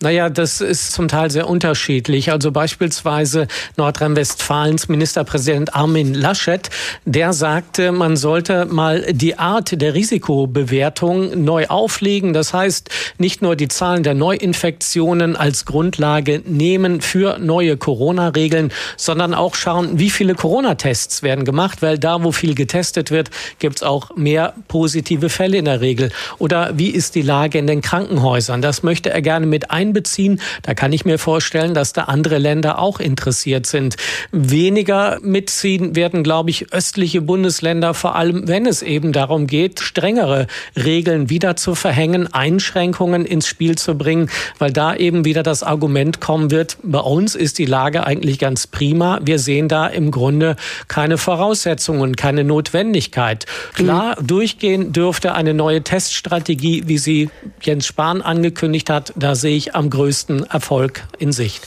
Naja, 0.00 0.30
das 0.30 0.60
ist 0.60 0.92
zum 0.92 1.08
Teil 1.08 1.30
sehr 1.30 1.48
unterschiedlich. 1.48 2.30
Also 2.30 2.52
beispielsweise 2.52 3.48
Nordrhein-Westfalens 3.76 4.88
Ministerpräsident 4.88 5.74
Armin 5.74 6.14
Laschet, 6.14 6.70
der 7.04 7.32
sagte, 7.32 7.92
man 7.92 8.16
sollte 8.16 8.66
mal 8.66 9.12
die 9.12 9.38
Art 9.38 9.80
der 9.80 9.94
Risikobewertung 9.94 11.44
neu 11.44 11.66
auflegen. 11.66 12.32
Das 12.32 12.54
heißt, 12.54 12.90
nicht 13.18 13.42
nur 13.42 13.56
die 13.56 13.68
Zahlen 13.68 14.02
der 14.02 14.14
Neuinfektionen 14.14 15.36
als 15.36 15.64
Grundlage 15.64 16.42
nehmen 16.44 17.00
für 17.00 17.38
neue 17.38 17.76
Corona-Regeln, 17.76 18.72
sondern 18.96 19.34
auch 19.34 19.54
schauen, 19.54 19.98
wie 19.98 20.10
viele 20.10 20.34
Corona-Tests 20.34 21.22
werden 21.22 21.44
gemacht, 21.44 21.82
weil 21.82 21.98
da, 21.98 22.22
wo 22.22 22.32
viel 22.32 22.54
getestet 22.54 23.10
wird, 23.10 23.30
gibt 23.58 23.76
es 23.76 23.82
auch 23.82 24.16
mehr 24.16 24.54
positive 24.68 25.28
Fälle 25.28 25.58
in 25.58 25.64
der 25.64 25.80
Regel. 25.80 26.10
Oder 26.38 26.78
wie 26.78 26.90
ist 26.90 27.14
die 27.14 27.22
Lage 27.22 27.58
in 27.58 27.66
den 27.66 27.80
Krankenhäusern? 27.80 28.62
Das 28.62 28.82
möchte 28.82 29.10
er 29.10 29.22
gerne 29.22 29.46
mit 29.48 29.70
einbeziehen. 29.70 30.40
Da 30.62 30.74
kann 30.74 30.92
ich 30.92 31.04
mir 31.04 31.18
vorstellen, 31.18 31.74
dass 31.74 31.92
da 31.92 32.04
andere 32.04 32.38
Länder 32.38 32.78
auch 32.78 33.00
interessiert 33.00 33.66
sind. 33.66 33.96
Weniger 34.32 35.18
mitziehen 35.22 35.96
werden, 35.96 36.22
glaube 36.22 36.50
ich, 36.50 36.72
östliche 36.72 37.20
Bundesländer, 37.20 37.94
vor 37.94 38.16
allem 38.16 38.48
wenn 38.48 38.66
es 38.66 38.82
eben 38.82 39.12
darum 39.12 39.46
geht, 39.46 39.80
strengere 39.80 40.46
Regeln 40.76 41.30
wieder 41.30 41.56
zu 41.56 41.74
verhängen, 41.74 42.32
Einschränkungen 42.32 43.24
ins 43.24 43.46
Spiel 43.46 43.76
zu 43.76 43.96
bringen, 43.96 44.30
weil 44.58 44.72
da 44.72 44.94
eben 44.94 45.24
wieder 45.24 45.42
das 45.42 45.62
Argument 45.62 46.20
kommen 46.20 46.50
wird, 46.50 46.78
bei 46.82 47.00
uns 47.00 47.34
ist 47.34 47.58
die 47.58 47.66
Lage 47.66 48.06
eigentlich 48.06 48.38
ganz 48.38 48.66
prima. 48.66 49.20
Wir 49.22 49.38
sehen 49.38 49.68
da 49.68 49.86
im 49.86 50.10
Grunde 50.10 50.56
keine 50.88 51.18
Voraussetzungen, 51.18 52.16
keine 52.16 52.44
Notwendigkeit. 52.44 53.46
Klar, 53.74 54.16
durchgehen 54.22 54.92
dürfte 54.92 55.34
eine 55.34 55.54
neue 55.54 55.82
Teststrategie, 55.82 56.84
wie 56.86 56.98
sie 56.98 57.30
Jens 57.62 57.86
Spahn 57.86 58.22
angekündigt 58.22 58.90
hat. 58.90 59.12
Da 59.16 59.34
sehe 59.38 59.56
ich 59.56 59.74
am 59.74 59.88
größten 59.88 60.44
Erfolg 60.44 61.04
in 61.18 61.32
Sicht. 61.32 61.66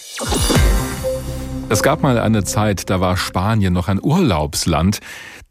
Es 1.70 1.82
gab 1.82 2.04
mal 2.04 2.20
eine 2.20 2.44
Zeit, 2.44 2.90
da 2.90 3.00
war 3.00 3.18
Spanien 3.18 3.74
noch 3.74 3.88
ein 3.88 4.00
Urlaubsland. 4.02 5.00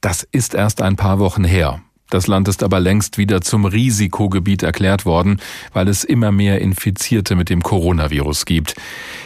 Das 0.00 0.22
ist 0.30 0.54
erst 0.54 0.82
ein 0.82 0.96
paar 0.96 1.18
Wochen 1.18 1.44
her. 1.44 1.80
Das 2.10 2.26
Land 2.26 2.48
ist 2.48 2.62
aber 2.62 2.80
längst 2.80 3.18
wieder 3.18 3.40
zum 3.40 3.64
Risikogebiet 3.64 4.62
erklärt 4.64 5.06
worden, 5.06 5.40
weil 5.72 5.88
es 5.88 6.02
immer 6.02 6.32
mehr 6.32 6.60
Infizierte 6.60 7.36
mit 7.36 7.48
dem 7.48 7.62
Coronavirus 7.62 8.44
gibt. 8.44 8.74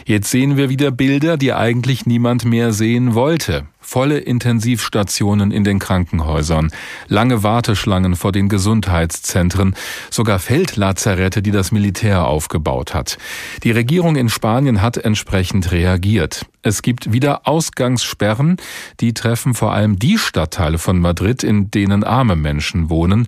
Jetzt 0.05 0.29
sehen 0.29 0.55
wir 0.55 0.69
wieder 0.69 0.91
Bilder, 0.91 1.35
die 1.35 1.51
eigentlich 1.51 2.05
niemand 2.05 2.45
mehr 2.45 2.73
sehen 2.73 3.15
wollte. 3.15 3.65
Volle 3.87 4.17
Intensivstationen 4.17 5.51
in 5.51 5.63
den 5.63 5.77
Krankenhäusern, 5.77 6.71
lange 7.07 7.43
Warteschlangen 7.43 8.15
vor 8.15 8.31
den 8.31 8.49
Gesundheitszentren, 8.49 9.75
sogar 10.09 10.39
Feldlazarette, 10.39 11.43
die 11.43 11.51
das 11.51 11.71
Militär 11.71 12.25
aufgebaut 12.25 12.95
hat. 12.95 13.19
Die 13.63 13.69
Regierung 13.69 14.15
in 14.15 14.27
Spanien 14.27 14.81
hat 14.81 14.97
entsprechend 14.97 15.71
reagiert. 15.71 16.47
Es 16.63 16.81
gibt 16.81 17.13
wieder 17.13 17.47
Ausgangssperren, 17.47 18.57
die 19.01 19.13
treffen 19.13 19.53
vor 19.53 19.71
allem 19.71 19.99
die 19.99 20.17
Stadtteile 20.17 20.79
von 20.79 20.99
Madrid, 20.99 21.43
in 21.43 21.69
denen 21.69 22.03
arme 22.03 22.35
Menschen 22.35 22.89
wohnen. 22.89 23.27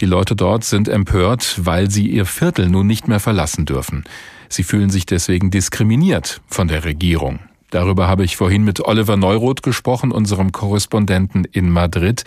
Die 0.00 0.06
Leute 0.06 0.36
dort 0.36 0.64
sind 0.64 0.86
empört, 0.86 1.60
weil 1.64 1.90
sie 1.90 2.08
ihr 2.08 2.26
Viertel 2.26 2.68
nun 2.68 2.86
nicht 2.86 3.08
mehr 3.08 3.20
verlassen 3.20 3.64
dürfen. 3.64 4.04
Sie 4.50 4.64
fühlen 4.64 4.90
sich 4.90 5.06
deswegen 5.06 5.50
diskriminiert 5.50 6.42
von 6.46 6.68
der 6.68 6.84
Regierung. 6.84 7.38
Darüber 7.74 8.06
habe 8.06 8.22
ich 8.22 8.36
vorhin 8.36 8.62
mit 8.62 8.84
Oliver 8.84 9.16
Neuroth 9.16 9.64
gesprochen, 9.64 10.12
unserem 10.12 10.52
Korrespondenten 10.52 11.44
in 11.44 11.70
Madrid. 11.70 12.22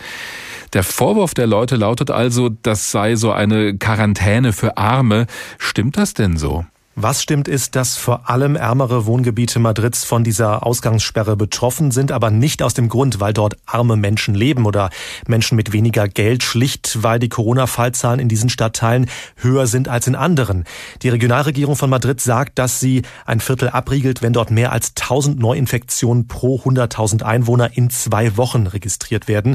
Der 0.74 0.82
Vorwurf 0.82 1.32
der 1.32 1.46
Leute 1.46 1.76
lautet 1.76 2.10
also, 2.10 2.50
das 2.50 2.90
sei 2.90 3.16
so 3.16 3.32
eine 3.32 3.78
Quarantäne 3.78 4.52
für 4.52 4.76
Arme. 4.76 5.26
Stimmt 5.56 5.96
das 5.96 6.12
denn 6.12 6.36
so? 6.36 6.66
Was 7.00 7.22
stimmt 7.22 7.46
ist, 7.46 7.76
dass 7.76 7.96
vor 7.96 8.28
allem 8.28 8.56
ärmere 8.56 9.06
Wohngebiete 9.06 9.60
Madrids 9.60 10.02
von 10.02 10.24
dieser 10.24 10.66
Ausgangssperre 10.66 11.36
betroffen 11.36 11.92
sind, 11.92 12.10
aber 12.10 12.32
nicht 12.32 12.60
aus 12.60 12.74
dem 12.74 12.88
Grund, 12.88 13.20
weil 13.20 13.32
dort 13.32 13.56
arme 13.66 13.94
Menschen 13.94 14.34
leben 14.34 14.66
oder 14.66 14.90
Menschen 15.28 15.54
mit 15.54 15.72
weniger 15.72 16.08
Geld, 16.08 16.42
schlicht 16.42 17.04
weil 17.04 17.20
die 17.20 17.28
Corona-Fallzahlen 17.28 18.18
in 18.18 18.28
diesen 18.28 18.48
Stadtteilen 18.48 19.08
höher 19.36 19.68
sind 19.68 19.86
als 19.86 20.08
in 20.08 20.16
anderen. 20.16 20.64
Die 21.02 21.08
Regionalregierung 21.08 21.76
von 21.76 21.88
Madrid 21.88 22.20
sagt, 22.20 22.58
dass 22.58 22.80
sie 22.80 23.02
ein 23.24 23.38
Viertel 23.38 23.68
abriegelt, 23.68 24.20
wenn 24.20 24.32
dort 24.32 24.50
mehr 24.50 24.72
als 24.72 24.88
1000 25.00 25.38
Neuinfektionen 25.38 26.26
pro 26.26 26.56
100.000 26.58 27.22
Einwohner 27.22 27.76
in 27.76 27.90
zwei 27.90 28.36
Wochen 28.36 28.66
registriert 28.66 29.28
werden. 29.28 29.54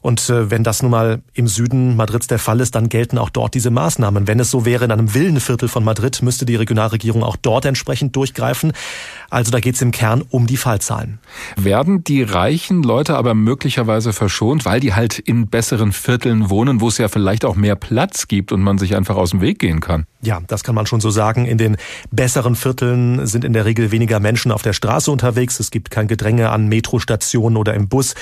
Und 0.00 0.30
äh, 0.30 0.50
wenn 0.50 0.64
das 0.64 0.80
nun 0.80 0.92
mal 0.92 1.20
im 1.34 1.48
Süden 1.48 1.96
Madrids 1.96 2.28
der 2.28 2.38
Fall 2.38 2.60
ist, 2.60 2.74
dann 2.74 2.88
gelten 2.88 3.18
auch 3.18 3.28
dort 3.28 3.52
diese 3.52 3.70
Maßnahmen. 3.70 4.26
Wenn 4.26 4.40
es 4.40 4.50
so 4.50 4.64
wäre 4.64 4.86
in 4.86 4.90
einem 4.90 5.12
Villenviertel 5.12 5.68
von 5.68 5.84
Madrid, 5.84 6.22
müsste 6.22 6.46
die 6.46 6.56
Regionalregierung 6.56 6.77
Regionalregierung 6.86 7.22
auch 7.22 7.36
dort 7.36 7.64
entsprechend 7.64 8.14
durchgreifen. 8.16 8.72
Also 9.30 9.50
da 9.50 9.60
geht 9.60 9.74
es 9.74 9.82
im 9.82 9.90
Kern 9.90 10.22
um 10.30 10.46
die 10.46 10.56
Fallzahlen. 10.56 11.18
Werden 11.56 12.02
die 12.04 12.22
reichen 12.22 12.82
Leute 12.82 13.16
aber 13.16 13.34
möglicherweise 13.34 14.12
verschont, 14.12 14.64
weil 14.64 14.80
die 14.80 14.94
halt 14.94 15.18
in 15.18 15.48
besseren 15.48 15.92
Vierteln 15.92 16.48
wohnen, 16.48 16.80
wo 16.80 16.88
es 16.88 16.98
ja 16.98 17.08
vielleicht 17.08 17.44
auch 17.44 17.56
mehr 17.56 17.76
Platz 17.76 18.28
gibt 18.28 18.52
und 18.52 18.62
man 18.62 18.78
sich 18.78 18.96
einfach 18.96 19.16
aus 19.16 19.30
dem 19.30 19.40
Weg 19.40 19.58
gehen 19.58 19.80
kann? 19.80 20.06
Ja, 20.22 20.40
das 20.46 20.64
kann 20.64 20.74
man 20.74 20.86
schon 20.86 21.00
so 21.00 21.10
sagen. 21.10 21.44
In 21.44 21.58
den 21.58 21.76
besseren 22.10 22.56
Vierteln 22.56 23.26
sind 23.26 23.44
in 23.44 23.52
der 23.52 23.64
Regel 23.64 23.92
weniger 23.92 24.18
Menschen 24.18 24.50
auf 24.50 24.62
der 24.62 24.72
Straße 24.72 25.10
unterwegs. 25.10 25.60
Es 25.60 25.70
gibt 25.70 25.90
kein 25.90 26.08
Gedränge 26.08 26.50
an 26.50 26.66
Metrostationen 26.66 27.56
oder 27.56 27.74
im 27.74 27.88
Bus. 27.88 28.14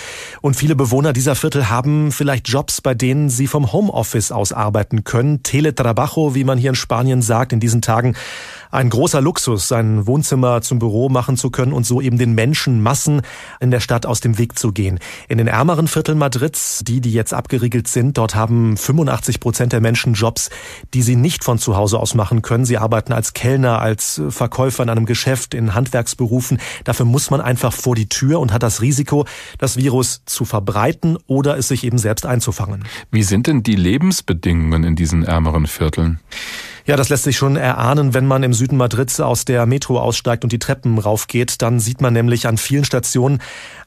Und 0.43 0.57
viele 0.57 0.77
Bewohner 0.77 1.13
dieser 1.13 1.37
Viertel 1.37 1.71
haben 1.71 2.13
vielleicht 2.13 2.49
Jobs, 2.49 2.81
bei 2.81 2.95
denen 2.95 3.31
sie 3.31 3.47
vom 3.47 3.73
Homeoffice 3.73 4.33
aus 4.33 4.53
arbeiten 4.53 5.05
können. 5.05 5.43
Teletrabajo, 5.43 6.35
wie 6.35 6.45
man 6.45 6.59
hier 6.59 6.71
in 6.71 6.77
Spanien 6.77 7.23
sagt, 7.23 7.53
in 7.53 7.61
diesen 7.61 7.81
Tagen 7.81 8.15
ein 8.77 8.91
großer 8.91 9.21
Luxus, 9.21 9.69
sein 9.69 10.07
Wohnzimmer 10.07 10.61
zum 10.61 10.79
Büro 10.79 11.09
machen 11.09 11.37
zu 11.37 11.51
können 11.51 11.73
und 11.73 11.85
so 11.85 12.01
eben 12.01 12.19
den 12.19 12.35
Menschenmassen 12.35 13.23
in 13.59 13.71
der 13.71 13.81
Stadt 13.81 14.07
aus 14.07 14.21
dem 14.21 14.39
Weg 14.39 14.59
zu 14.59 14.71
gehen. 14.71 14.99
In 15.29 15.39
den 15.39 15.47
ärmeren 15.47 15.89
Vierteln 15.89 16.19
Madrids, 16.19 16.83
die, 16.87 17.01
die 17.01 17.13
jetzt 17.13 17.33
abgeriegelt 17.33 17.89
sind, 17.89 18.19
dort 18.19 18.35
haben 18.35 18.77
85 18.77 19.41
Prozent 19.41 19.73
der 19.73 19.81
Menschen 19.81 20.13
Jobs, 20.13 20.51
die 20.93 21.03
sie 21.03 21.17
nicht 21.17 21.43
von 21.43 21.59
zu 21.59 21.77
Hause 21.77 21.99
aus 21.99 22.15
machen 22.15 22.43
können. 22.43 22.67
Sie 22.67 22.77
arbeiten 22.77 23.13
als 23.13 23.33
Kellner, 23.33 23.81
als 23.81 24.21
Verkäufer 24.29 24.83
in 24.83 24.91
einem 24.91 25.07
Geschäft, 25.07 25.55
in 25.55 25.75
Handwerksberufen. 25.75 26.59
Dafür 26.85 27.07
muss 27.07 27.31
man 27.31 27.41
einfach 27.41 27.73
vor 27.73 27.95
die 27.95 28.09
Tür 28.09 28.41
und 28.41 28.53
hat 28.53 28.63
das 28.63 28.83
Risiko, 28.83 29.25
das 29.59 29.77
Virus 29.79 30.23
zu 30.27 30.45
verbreiten 30.45 31.17
oder 31.27 31.57
es 31.57 31.69
sich 31.69 31.83
eben 31.85 31.99
selbst 31.99 32.27
einzufangen. 32.27 32.85
Wie 33.11 33.23
sind 33.23 33.47
denn 33.47 33.63
die 33.63 33.77
Lebensbedingungen 33.77 34.85
in 34.85 34.97
diesen 34.97 35.23
ärmeren 35.23 35.67
Vierteln? 35.67 36.21
Ja, 36.87 36.95
das 36.95 37.09
lässt 37.09 37.25
sich 37.25 37.37
schon 37.37 37.57
erahnen, 37.57 38.15
wenn 38.15 38.27
man 38.27 38.45
im 38.45 38.55
Süden 38.55 38.77
Madrids 38.77 39.19
aus 39.19 39.45
der 39.45 39.67
Metro 39.67 39.99
aussteigt 39.99 40.45
und 40.45 40.53
die 40.53 40.61
Treppen 40.61 40.99
raufgeht. 40.99 41.61
Dann 41.61 41.81
sieht 41.81 42.01
man 42.01 42.13
nämlich 42.13 42.47
an 42.47 42.59
vielen 42.59 42.85
Stationen 42.85 43.41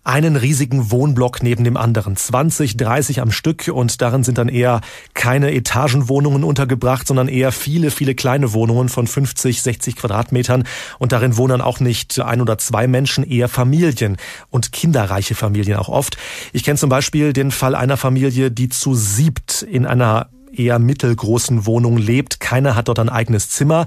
einen 0.03 0.36
riesigen 0.36 0.91
Wohnblock 0.91 1.41
neben 1.41 1.63
dem 1.63 1.77
anderen. 1.77 2.18
20, 2.18 2.75
30 2.75 3.22
am 3.22 3.32
Stück 3.32 3.70
und 3.74 4.01
darin 4.01 4.25
sind 4.25 4.38
dann 4.38 4.50
eher 4.50 4.82
keine 5.13 5.53
Etagenwohnungen 5.53 6.44
untergebracht, 6.44 7.08
sondern 7.08 7.29
eher 7.29 7.53
viele, 7.53 7.89
viele 7.89 8.15
kleine 8.15 8.51
Wohnungen 8.51 8.89
von 8.89 9.08
50, 9.08 9.62
60 9.62 9.96
Quadratmetern. 9.96 10.65
Und 10.98 11.13
darin 11.13 11.38
wohnen 11.38 11.62
auch 11.62 11.79
nicht 11.79 12.20
ein 12.20 12.41
oder 12.41 12.58
zwei 12.58 12.86
Menschen, 12.88 13.24
eher 13.24 13.48
Familien 13.48 14.18
und 14.50 14.74
kinderreiche 14.74 15.36
Familien 15.36 15.77
auch 15.77 15.88
oft. 15.88 16.18
Ich 16.51 16.65
kenne 16.65 16.77
zum 16.77 16.89
Beispiel 16.89 17.32
den 17.32 17.51
Fall 17.51 17.75
einer 17.75 17.96
Familie, 17.96 18.51
die 18.51 18.68
zu 18.68 18.94
siebt 18.94 19.62
in 19.62 19.86
einer 19.86 20.27
eher 20.53 20.79
mittelgroßen 20.79 21.65
Wohnung 21.65 21.98
lebt. 21.98 22.39
Keiner 22.39 22.75
hat 22.75 22.88
dort 22.88 23.00
ein 23.00 23.10
eigenes 23.10 23.50
Zimmer. 23.50 23.86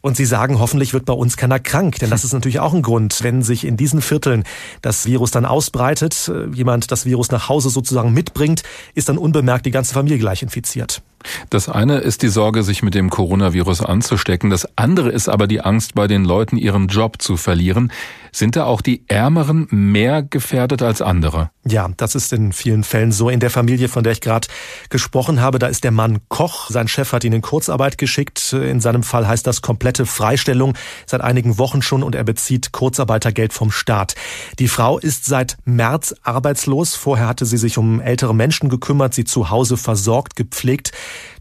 Und 0.00 0.16
Sie 0.16 0.24
sagen, 0.24 0.60
hoffentlich 0.60 0.94
wird 0.94 1.06
bei 1.06 1.12
uns 1.12 1.36
keiner 1.36 1.58
krank, 1.58 1.98
denn 1.98 2.10
das 2.10 2.24
ist 2.24 2.32
natürlich 2.32 2.60
auch 2.60 2.72
ein 2.72 2.82
Grund, 2.82 3.22
wenn 3.24 3.42
sich 3.42 3.64
in 3.64 3.76
diesen 3.76 4.00
Vierteln 4.00 4.44
das 4.80 5.06
Virus 5.06 5.32
dann 5.32 5.44
ausbreitet, 5.44 6.30
äh, 6.32 6.46
jemand 6.54 6.92
das 6.92 7.04
Virus 7.04 7.32
nach 7.32 7.48
Hause 7.48 7.68
sozusagen 7.68 8.12
mitbringt, 8.12 8.62
ist 8.94 9.08
dann 9.08 9.18
unbemerkt 9.18 9.66
die 9.66 9.72
ganze 9.72 9.94
Familie 9.94 10.18
gleich 10.18 10.42
infiziert. 10.42 11.02
Das 11.50 11.68
eine 11.68 11.98
ist 11.98 12.22
die 12.22 12.28
Sorge, 12.28 12.62
sich 12.62 12.82
mit 12.82 12.94
dem 12.94 13.10
Coronavirus 13.10 13.82
anzustecken. 13.82 14.50
Das 14.50 14.68
andere 14.76 15.10
ist 15.10 15.28
aber 15.28 15.46
die 15.46 15.60
Angst, 15.60 15.94
bei 15.94 16.06
den 16.06 16.24
Leuten 16.24 16.56
ihren 16.56 16.88
Job 16.88 17.20
zu 17.20 17.36
verlieren. 17.36 17.92
Sind 18.32 18.56
da 18.56 18.64
auch 18.64 18.82
die 18.82 19.04
Ärmeren 19.08 19.66
mehr 19.70 20.22
gefährdet 20.22 20.82
als 20.82 21.02
andere? 21.02 21.50
Ja, 21.64 21.88
das 21.96 22.14
ist 22.14 22.32
in 22.32 22.52
vielen 22.52 22.84
Fällen 22.84 23.10
so. 23.10 23.30
In 23.30 23.40
der 23.40 23.50
Familie, 23.50 23.88
von 23.88 24.04
der 24.04 24.12
ich 24.12 24.20
gerade 24.20 24.48
gesprochen 24.90 25.40
habe, 25.40 25.58
da 25.58 25.66
ist 25.66 25.84
der 25.84 25.90
Mann 25.90 26.18
Koch. 26.28 26.70
Sein 26.70 26.88
Chef 26.88 27.12
hat 27.12 27.24
ihn 27.24 27.32
in 27.32 27.42
Kurzarbeit 27.42 27.98
geschickt. 27.98 28.52
In 28.52 28.80
seinem 28.80 29.02
Fall 29.02 29.26
heißt 29.26 29.46
das 29.46 29.62
komplette 29.62 30.06
Freistellung 30.06 30.74
seit 31.06 31.20
einigen 31.20 31.58
Wochen 31.58 31.82
schon 31.82 32.02
und 32.02 32.14
er 32.14 32.24
bezieht 32.24 32.72
Kurzarbeitergeld 32.72 33.52
vom 33.52 33.70
Staat. 33.70 34.14
Die 34.58 34.68
Frau 34.68 34.98
ist 34.98 35.24
seit 35.24 35.56
März 35.64 36.14
arbeitslos. 36.22 36.94
Vorher 36.94 37.28
hatte 37.28 37.46
sie 37.46 37.58
sich 37.58 37.78
um 37.78 38.00
ältere 38.00 38.34
Menschen 38.34 38.68
gekümmert, 38.68 39.14
sie 39.14 39.24
zu 39.24 39.50
Hause 39.50 39.76
versorgt, 39.76 40.36
gepflegt. 40.36 40.92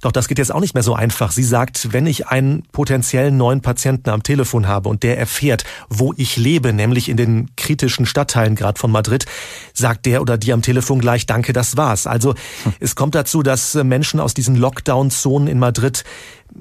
Doch 0.02 0.12
das 0.12 0.28
geht 0.28 0.38
jetzt 0.38 0.54
auch 0.54 0.60
nicht 0.60 0.74
mehr 0.74 0.84
so 0.84 0.94
einfach. 0.94 1.32
Sie 1.32 1.44
sagt, 1.44 1.92
wenn 1.94 2.06
ich 2.06 2.28
einen 2.28 2.64
potenziellen 2.72 3.38
neuen 3.38 3.62
Patienten 3.62 4.10
am 4.10 4.24
Telefon 4.24 4.68
habe 4.68 4.90
und 4.90 5.04
der 5.04 5.18
erfährt, 5.18 5.64
wo 5.90 6.14
ich 6.18 6.38
lebe, 6.38 6.74
nämlich 6.74 7.10
in 7.10 7.18
den 7.18 7.50
kritischen 7.56 8.06
Stadtteilen 8.06 8.56
gerade 8.56 8.80
von 8.80 8.92
Madrid, 8.92 9.26
sagt 9.74 10.06
der 10.06 10.22
oder 10.22 10.38
die 10.38 10.54
am 10.54 10.62
Telefon 10.62 11.00
gleich 11.00 11.26
Danke, 11.26 11.54
das 11.54 11.78
war's. 11.78 12.08
Also 12.08 12.36
hm. 12.64 12.74
es 12.80 12.96
kommt 12.96 13.16
dazu, 13.16 13.44
dass 13.44 13.74
Menschen 13.76 14.20
aus 14.20 14.34
diesen 14.34 14.56
Lockdown-Zonen 14.56 15.48
in 15.48 15.60
Madrid 15.60 16.04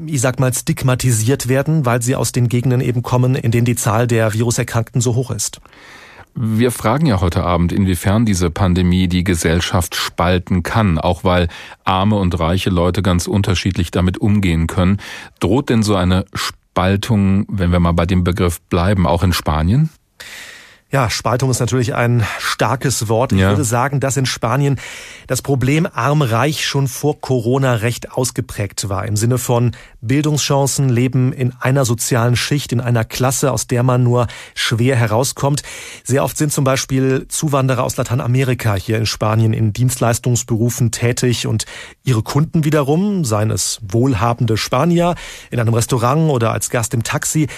ich 0.07 0.21
sag 0.21 0.41
mal, 0.41 0.53
stigmatisiert 0.53 1.49
werden, 1.49 1.87
weil 1.87 2.03
sie 2.03 2.17
aus 2.17 2.33
den 2.33 2.49
Gegenden 2.49 2.81
eben 2.81 3.03
kommen, 3.03 3.35
in 3.35 3.51
denen 3.51 3.65
die 3.65 3.77
Zahl 3.77 4.07
der 4.07 4.35
Viruserkrankten 4.35 5.01
so 5.01 5.15
hoch 5.15 5.31
ist. 5.31 5.61
Wir 6.39 6.71
fragen 6.71 7.07
ja 7.07 7.23
heute 7.23 7.45
Abend, 7.45 7.73
inwiefern 7.73 8.27
diese 8.27 8.51
Pandemie 8.51 9.09
die 9.09 9.25
Gesellschaft 9.25 9.95
spalten 9.95 10.63
kann, 10.63 10.99
auch 10.99 11.25
weil 11.25 11.49
arme 11.85 12.17
und 12.17 12.39
reiche 12.39 12.69
Leute 12.69 13.01
ganz 13.01 13.27
unterschiedlich 13.27 13.91
damit 13.91 14.19
umgehen 14.19 14.67
können. 14.67 14.99
Droht 15.41 15.71
denn 15.71 15.83
so 15.83 15.97
eine 15.97 16.27
Spaltung, 16.35 17.47
wenn 17.49 17.73
wir 17.73 17.81
mal 17.81 17.93
bei 17.93 18.05
dem 18.05 18.23
Begriff 18.23 18.61
bleiben, 18.61 19.07
auch 19.07 19.23
in 19.23 19.33
Spanien? 19.33 19.89
Ja, 20.93 21.11
Spaltung 21.11 21.51
ist 21.51 21.59
natürlich 21.59 21.97
ein 21.97 22.25
starkes 22.39 23.09
Wort. 23.09 23.33
Ich 23.33 23.41
ja. 23.41 23.49
würde 23.49 23.65
sagen, 23.65 23.99
dass 23.99 24.17
in 24.17 24.25
Spanien 24.25 24.79
das 25.27 25.43
Problem 25.43 25.87
arm-reich 25.93 26.65
schon 26.65 26.87
vor 26.87 27.21
Corona 27.21 27.75
recht 27.75 28.13
ausgeprägt 28.13 28.89
war. 28.89 29.05
Im 29.05 29.17
Sinne 29.17 29.39
von 29.39 29.73
Bildungschancen, 30.01 30.89
Leben 30.89 31.33
in 31.33 31.53
einer 31.59 31.85
sozialen 31.85 32.37
Schicht, 32.37 32.71
in 32.71 32.81
einer 32.81 33.05
Klasse, 33.05 33.51
aus 33.51 33.67
der 33.67 33.83
man 33.83 34.05
nur 34.05 34.29
schwer 34.55 34.95
herauskommt. 34.95 35.63
Sehr 36.05 36.23
oft 36.23 36.39
sind 36.39 36.53
zum 36.53 36.63
Beispiel 36.63 37.27
Zuwanderer 37.27 37.83
aus 37.83 37.97
Lateinamerika 37.97 38.77
hier 38.77 38.99
in 38.99 39.07
Spanien 39.07 39.53
in 39.53 39.73
Dienstleistungsberufen 39.73 40.93
tätig 40.93 41.49
und 41.49 41.67
ihre 42.05 42.23
Kunden 42.23 42.63
wiederum, 42.63 43.25
seien 43.25 43.51
es 43.51 43.81
wohlhabende 43.83 44.57
Spanier 44.57 45.17
in 45.51 45.59
einem 45.59 45.75
Restaurant 45.75 46.31
oder 46.31 46.53
als 46.53 46.71
Gast 46.71 46.95
im 46.95 47.03
Taxi, 47.03 47.49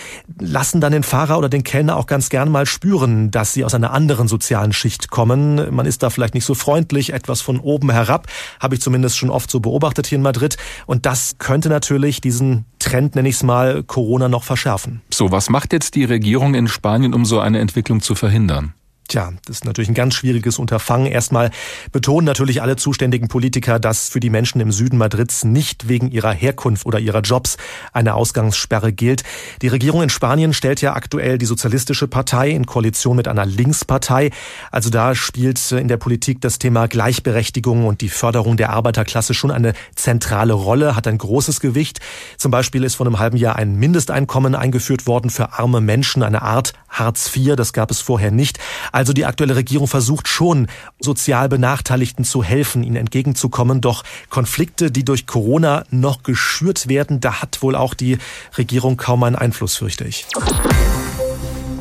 lassen 0.40 0.80
dann 0.80 0.92
den 0.92 1.02
Fahrer 1.02 1.36
oder 1.36 1.50
den 1.50 1.62
Kellner 1.62 1.96
auch 1.96 2.06
ganz 2.06 2.30
gern 2.30 2.50
mal 2.50 2.64
spüren, 2.64 3.17
dass 3.30 3.52
sie 3.52 3.64
aus 3.64 3.74
einer 3.74 3.92
anderen 3.92 4.28
sozialen 4.28 4.72
Schicht 4.72 5.10
kommen. 5.10 5.74
Man 5.74 5.86
ist 5.86 6.02
da 6.02 6.10
vielleicht 6.10 6.34
nicht 6.34 6.44
so 6.44 6.54
freundlich, 6.54 7.12
etwas 7.12 7.40
von 7.40 7.60
oben 7.60 7.90
herab, 7.90 8.26
habe 8.60 8.74
ich 8.74 8.80
zumindest 8.80 9.18
schon 9.18 9.30
oft 9.30 9.50
so 9.50 9.60
beobachtet 9.60 10.06
hier 10.06 10.16
in 10.16 10.22
Madrid. 10.22 10.56
Und 10.86 11.06
das 11.06 11.36
könnte 11.38 11.68
natürlich 11.68 12.20
diesen 12.20 12.64
Trend, 12.78 13.14
nenne 13.14 13.28
ich 13.28 13.36
es 13.36 13.42
mal, 13.42 13.82
Corona 13.82 14.28
noch 14.28 14.44
verschärfen. 14.44 15.02
So, 15.12 15.30
was 15.30 15.50
macht 15.50 15.72
jetzt 15.72 15.94
die 15.94 16.04
Regierung 16.04 16.54
in 16.54 16.68
Spanien, 16.68 17.14
um 17.14 17.24
so 17.24 17.40
eine 17.40 17.58
Entwicklung 17.58 18.00
zu 18.00 18.14
verhindern? 18.14 18.74
Tja, 19.08 19.32
das 19.46 19.56
ist 19.56 19.64
natürlich 19.64 19.88
ein 19.88 19.94
ganz 19.94 20.12
schwieriges 20.12 20.58
Unterfangen. 20.58 21.06
Erstmal 21.06 21.50
betonen 21.92 22.26
natürlich 22.26 22.60
alle 22.60 22.76
zuständigen 22.76 23.28
Politiker, 23.28 23.78
dass 23.78 24.10
für 24.10 24.20
die 24.20 24.28
Menschen 24.28 24.60
im 24.60 24.70
Süden 24.70 24.98
Madrids 24.98 25.44
nicht 25.44 25.88
wegen 25.88 26.10
ihrer 26.10 26.32
Herkunft 26.32 26.84
oder 26.84 26.98
ihrer 26.98 27.22
Jobs 27.22 27.56
eine 27.94 28.12
Ausgangssperre 28.12 28.92
gilt. 28.92 29.22
Die 29.62 29.68
Regierung 29.68 30.02
in 30.02 30.10
Spanien 30.10 30.52
stellt 30.52 30.82
ja 30.82 30.92
aktuell 30.92 31.38
die 31.38 31.46
Sozialistische 31.46 32.06
Partei 32.06 32.50
in 32.50 32.66
Koalition 32.66 33.16
mit 33.16 33.28
einer 33.28 33.46
Linkspartei. 33.46 34.30
Also 34.70 34.90
da 34.90 35.14
spielt 35.14 35.72
in 35.72 35.88
der 35.88 35.96
Politik 35.96 36.42
das 36.42 36.58
Thema 36.58 36.86
Gleichberechtigung 36.86 37.86
und 37.86 38.02
die 38.02 38.10
Förderung 38.10 38.58
der 38.58 38.68
Arbeiterklasse 38.70 39.32
schon 39.32 39.50
eine 39.50 39.72
zentrale 39.94 40.52
Rolle, 40.52 40.96
hat 40.96 41.06
ein 41.06 41.16
großes 41.16 41.60
Gewicht. 41.60 42.00
Zum 42.36 42.50
Beispiel 42.50 42.84
ist 42.84 42.96
vor 42.96 43.06
einem 43.06 43.18
halben 43.18 43.38
Jahr 43.38 43.56
ein 43.56 43.76
Mindesteinkommen 43.76 44.54
eingeführt 44.54 45.06
worden 45.06 45.30
für 45.30 45.58
arme 45.58 45.80
Menschen, 45.80 46.22
eine 46.22 46.42
Art 46.42 46.74
Hartz 46.90 47.34
IV. 47.34 47.56
Das 47.56 47.72
gab 47.72 47.90
es 47.90 48.02
vorher 48.02 48.30
nicht. 48.30 48.58
Also 48.98 49.12
die 49.12 49.26
aktuelle 49.26 49.54
Regierung 49.54 49.86
versucht 49.86 50.26
schon, 50.26 50.66
sozial 50.98 51.48
Benachteiligten 51.48 52.24
zu 52.24 52.42
helfen, 52.42 52.82
ihnen 52.82 52.96
entgegenzukommen. 52.96 53.80
Doch 53.80 54.02
Konflikte, 54.28 54.90
die 54.90 55.04
durch 55.04 55.28
Corona 55.28 55.84
noch 55.92 56.24
geschürt 56.24 56.88
werden, 56.88 57.20
da 57.20 57.40
hat 57.40 57.62
wohl 57.62 57.76
auch 57.76 57.94
die 57.94 58.18
Regierung 58.56 58.96
kaum 58.96 59.22
einen 59.22 59.36
Einfluss, 59.36 59.76
fürchte 59.76 60.02
ich. 60.02 60.26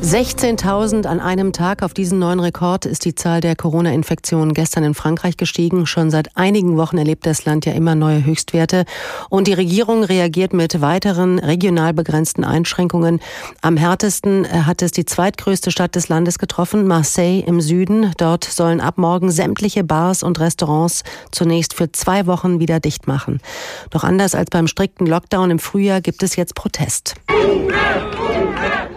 16.000 0.02 1.06
an 1.06 1.18
einem 1.18 1.52
Tag. 1.52 1.82
Auf 1.82 1.92
diesen 1.92 2.20
neuen 2.20 2.38
Rekord 2.38 2.86
ist 2.86 3.04
die 3.04 3.16
Zahl 3.16 3.40
der 3.40 3.56
Corona-Infektionen 3.56 4.54
gestern 4.54 4.84
in 4.84 4.94
Frankreich 4.94 5.36
gestiegen. 5.36 5.86
Schon 5.86 6.10
seit 6.10 6.36
einigen 6.36 6.76
Wochen 6.76 6.98
erlebt 6.98 7.26
das 7.26 7.44
Land 7.44 7.66
ja 7.66 7.72
immer 7.72 7.96
neue 7.96 8.24
Höchstwerte. 8.24 8.84
Und 9.28 9.48
die 9.48 9.52
Regierung 9.52 10.04
reagiert 10.04 10.52
mit 10.52 10.80
weiteren 10.80 11.40
regional 11.40 11.92
begrenzten 11.92 12.44
Einschränkungen. 12.44 13.20
Am 13.60 13.76
härtesten 13.76 14.44
äh, 14.44 14.48
hat 14.48 14.82
es 14.82 14.92
die 14.92 15.04
zweitgrößte 15.04 15.72
Stadt 15.72 15.96
des 15.96 16.08
Landes 16.08 16.38
getroffen, 16.38 16.86
Marseille 16.86 17.40
im 17.40 17.60
Süden. 17.60 18.12
Dort 18.18 18.44
sollen 18.44 18.80
ab 18.80 18.98
morgen 18.98 19.32
sämtliche 19.32 19.82
Bars 19.82 20.22
und 20.22 20.38
Restaurants 20.38 21.02
zunächst 21.32 21.74
für 21.74 21.90
zwei 21.90 22.26
Wochen 22.26 22.60
wieder 22.60 22.78
dicht 22.78 23.08
machen. 23.08 23.40
Doch 23.90 24.04
anders 24.04 24.36
als 24.36 24.48
beim 24.50 24.68
strikten 24.68 25.06
Lockdown 25.06 25.50
im 25.50 25.58
Frühjahr 25.58 26.00
gibt 26.00 26.22
es 26.22 26.36
jetzt 26.36 26.54
Protest 26.54 27.14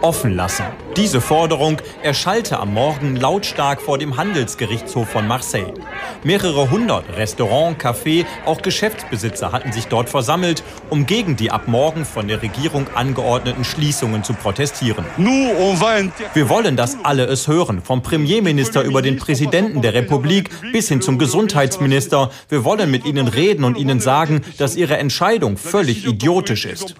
offen 0.02 0.36
lassen. 0.36 0.66
Diese 0.98 1.22
Forderung 1.22 1.78
erschallte 2.04 2.60
am 2.60 2.74
Morgen 2.74 3.16
lautstark 3.16 3.82
vor 3.82 3.98
dem 3.98 4.18
Handelsgerichtshof 4.18 5.10
von 5.10 5.26
Marseille. 5.28 5.74
Mehrere 6.24 6.70
hundert 6.70 7.06
Restaurant, 7.16 7.82
Café, 7.82 8.26
auch 8.46 8.62
Geschäftsbesitzer 8.62 9.52
hatten 9.52 9.72
sich 9.72 9.88
dort 9.88 10.10
versammelt, 10.10 10.64
um 10.90 11.06
gegen 11.06 11.36
die 11.38 11.50
ab 11.50 11.68
morgen 11.68 12.04
von 12.04 12.28
der 12.28 12.42
Regierung 12.42 12.88
angeordneten 12.94 13.64
Schließungen 13.64 14.24
zu 14.24 14.34
protestieren. 14.34 15.06
Wir 15.18 16.50
wollen, 16.50 16.76
dass 16.76 16.98
alle 17.04 17.26
es 17.26 17.48
hören, 17.48 17.82
vom 17.82 18.04
Premierminister 18.04 18.84
über 18.84 19.02
den 19.02 19.18
Präsidenten 19.18 19.82
der 19.82 19.94
Republik 19.94 20.50
bis 20.74 20.90
hin 20.90 21.02
zum 21.02 21.18
Gesundheitsminister. 21.18 22.32
Wir 22.50 22.66
wollen 22.66 22.92
mit 22.92 23.06
ihnen 23.06 23.28
reden 23.28 23.64
und 23.64 23.78
ihnen 23.78 24.00
sagen, 24.00 24.42
dass 24.58 24.76
ihre 24.76 24.98
Entscheidung 24.98 25.58
völlig 25.58 26.06
idiotisch 26.06 26.66
ist. 26.66 26.96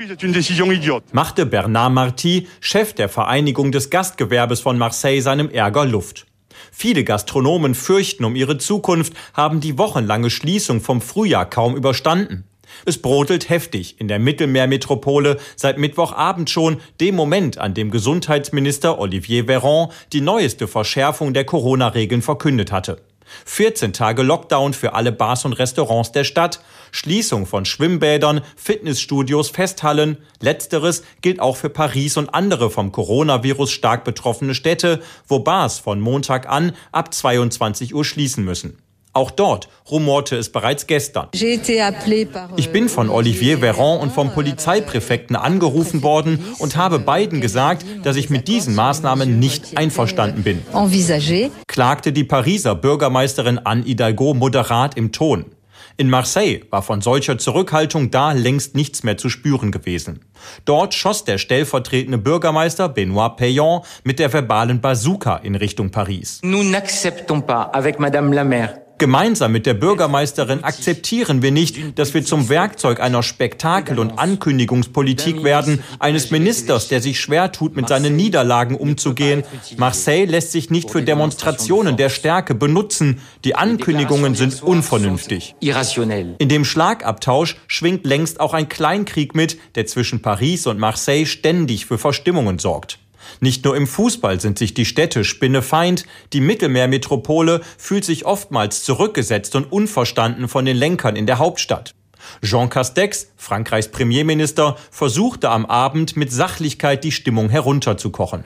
Machte 1.12 1.46
Bernard 1.46 1.94
Marty, 1.94 2.48
Chef 2.60 2.81
der 2.82 3.10
Vereinigung 3.10 3.72
des 3.72 3.90
Gastgewerbes 3.90 4.60
von 4.60 4.78
Marseille, 4.78 5.22
seinem 5.22 5.50
Ärger 5.50 5.86
Luft. 5.86 6.26
Viele 6.72 7.04
Gastronomen 7.04 7.76
fürchten 7.76 8.26
um 8.26 8.36
ihre 8.36 8.58
Zukunft, 8.58 9.14
haben 9.34 9.62
die 9.62 9.78
wochenlange 9.78 10.30
Schließung 10.30 10.82
vom 10.82 11.02
Frühjahr 11.02 11.50
kaum 11.50 11.76
überstanden. 11.76 12.46
Es 12.86 13.02
brodelt 13.02 13.50
heftig 13.50 14.00
in 14.00 14.08
der 14.08 14.20
Mittelmeermetropole 14.20 15.38
seit 15.56 15.78
Mittwochabend 15.78 16.50
schon, 16.50 16.78
dem 17.00 17.16
Moment, 17.16 17.58
an 17.58 17.74
dem 17.74 17.92
Gesundheitsminister 17.92 19.00
Olivier 19.00 19.46
Véran 19.46 19.90
die 20.14 20.22
neueste 20.22 20.68
Verschärfung 20.68 21.34
der 21.34 21.46
Corona-Regeln 21.46 22.22
verkündet 22.22 22.72
hatte. 22.72 23.02
14 23.46 23.94
Tage 23.94 24.22
Lockdown 24.24 24.74
für 24.74 24.94
alle 24.94 25.12
Bars 25.12 25.46
und 25.46 25.54
Restaurants 25.54 26.12
der 26.12 26.24
Stadt, 26.24 26.62
Schließung 26.92 27.46
von 27.46 27.66
Schwimmbädern, 27.66 28.42
Fitnessstudios, 28.56 29.50
Festhallen. 29.50 30.18
Letzteres 30.40 31.04
gilt 31.22 31.40
auch 31.40 31.56
für 31.56 31.70
Paris 31.70 32.18
und 32.18 32.34
andere 32.34 32.70
vom 32.70 32.92
Coronavirus 32.92 33.72
stark 33.72 34.04
betroffene 34.04 34.56
Städte, 34.56 35.02
wo 35.28 35.40
Bars 35.40 35.80
von 35.80 36.02
Montag 36.02 36.50
an 36.50 36.74
ab 36.92 37.14
22 37.14 37.96
Uhr 37.96 38.06
schließen 38.06 38.44
müssen. 38.44 38.78
Auch 39.14 39.32
dort 39.32 39.68
rumorte 39.90 40.38
es 40.38 40.52
bereits 40.52 40.88
gestern. 40.88 41.28
Ich 41.34 42.72
bin 42.72 42.88
von 42.88 43.10
Olivier 43.10 43.60
Véran 43.60 44.00
und 44.00 44.12
vom 44.12 44.32
Polizeipräfekten 44.32 45.36
angerufen 45.36 46.02
worden 46.02 46.40
und 46.60 46.78
habe 46.78 47.00
beiden 47.00 47.42
gesagt, 47.42 47.86
dass 48.04 48.16
ich 48.16 48.30
mit 48.30 48.48
diesen 48.48 48.74
Maßnahmen 48.74 49.38
nicht 49.40 49.78
einverstanden 49.78 50.44
bin. 50.44 50.64
Klagte 51.68 52.14
die 52.14 52.24
Pariser 52.24 52.76
Bürgermeisterin 52.76 53.60
Anne 53.60 53.84
Hidalgo 53.84 54.34
moderat 54.34 54.96
im 54.96 55.12
Ton. 55.12 55.46
In 55.98 56.10
Marseille 56.10 56.62
war 56.70 56.82
von 56.82 57.02
solcher 57.02 57.38
Zurückhaltung 57.38 58.12
da 58.12 58.32
längst 58.32 58.76
nichts 58.76 59.04
mehr 59.04 59.18
zu 59.18 59.30
spüren 59.30 59.72
gewesen. 59.72 60.22
Dort 60.66 60.94
schoss 60.94 61.26
der 61.26 61.38
stellvertretende 61.38 62.18
Bürgermeister 62.18 62.86
Benoît 62.86 63.36
Payan 63.36 63.82
mit 64.04 64.18
der 64.18 64.32
verbalen 64.32 64.80
Bazooka 64.82 65.36
in 65.38 65.56
Richtung 65.56 65.92
Paris. 65.92 66.40
Nous 66.44 66.64
n'acceptons 66.64 67.42
pas 67.42 67.64
avec 67.74 68.00
Madame 68.00 68.34
la 68.34 68.44
Maire 68.44 68.82
Gemeinsam 69.02 69.52
mit 69.52 69.66
der 69.66 69.74
Bürgermeisterin 69.74 70.64
akzeptieren 70.64 71.42
wir 71.42 71.50
nicht, 71.50 71.98
dass 71.98 72.14
wir 72.14 72.24
zum 72.24 72.50
Werkzeug 72.50 73.00
einer 73.00 73.24
Spektakel- 73.24 73.98
und 73.98 74.20
Ankündigungspolitik 74.20 75.44
werden, 75.44 75.84
eines 75.98 76.30
Ministers, 76.30 76.88
der 76.88 77.02
sich 77.02 77.20
schwer 77.20 77.52
tut, 77.52 77.76
mit 77.76 77.88
seinen 77.88 78.16
Niederlagen 78.16 78.76
umzugehen. 78.76 79.42
Marseille 79.78 80.26
lässt 80.26 80.52
sich 80.52 80.70
nicht 80.70 80.92
für 80.92 81.02
Demonstrationen 81.02 81.98
der 81.98 82.10
Stärke 82.10 82.54
benutzen. 82.54 83.22
Die 83.44 83.56
Ankündigungen 83.56 84.36
sind 84.36 84.62
unvernünftig. 84.62 85.56
In 85.60 86.50
dem 86.50 86.64
Schlagabtausch 86.64 87.58
schwingt 87.66 88.06
längst 88.06 88.40
auch 88.40 88.54
ein 88.54 88.70
Kleinkrieg 88.70 89.34
mit, 89.34 89.58
der 89.74 89.88
zwischen 89.88 90.22
Paris 90.22 90.68
und 90.68 90.78
Marseille 90.78 91.26
ständig 91.26 91.88
für 91.88 91.98
Verstimmungen 91.98 92.60
sorgt. 92.60 93.00
Nicht 93.40 93.66
nur 93.66 93.76
im 93.76 93.88
Fußball 93.88 94.40
sind 94.40 94.60
sich 94.60 94.74
die 94.74 94.86
Städte 94.86 95.24
spinnefeind, 95.24 96.06
die 96.34 96.42
Mittelmeermetropole 96.42 97.62
fühlt 97.78 98.06
sich 98.06 98.26
oftmals 98.26 98.84
zurückgesetzt 98.84 99.56
und 99.56 99.72
unverstanden 99.72 100.48
von 100.48 100.66
den 100.66 100.78
Lenkern 100.78 101.16
in 101.16 101.26
der 101.26 101.40
Hauptstadt. 101.40 101.96
Jean 102.44 102.70
Castex, 102.70 103.28
Frankreichs 103.38 103.88
Premierminister, 103.90 104.76
versuchte 104.92 105.50
am 105.50 105.66
Abend 105.66 106.16
mit 106.16 106.32
Sachlichkeit 106.32 107.04
die 107.04 107.12
Stimmung 107.12 107.50
herunterzukochen. 107.50 108.44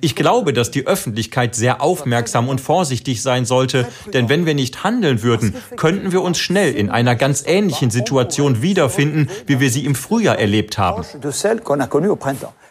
Ich 0.00 0.14
glaube, 0.14 0.52
dass 0.52 0.70
die 0.70 0.86
Öffentlichkeit 0.86 1.54
sehr 1.54 1.82
aufmerksam 1.82 2.48
und 2.48 2.60
vorsichtig 2.60 3.22
sein 3.22 3.44
sollte, 3.44 3.86
denn 4.12 4.28
wenn 4.28 4.46
wir 4.46 4.54
nicht 4.54 4.84
handeln 4.84 5.22
würden, 5.22 5.54
könnten 5.76 6.12
wir 6.12 6.22
uns 6.22 6.38
schnell 6.38 6.74
in 6.74 6.90
einer 6.90 7.14
ganz 7.14 7.44
ähnlichen 7.46 7.90
Situation 7.90 8.62
wiederfinden, 8.62 9.28
wie 9.46 9.60
wir 9.60 9.70
sie 9.70 9.84
im 9.84 9.94
Frühjahr 9.94 10.38
erlebt 10.38 10.78
haben. 10.78 11.04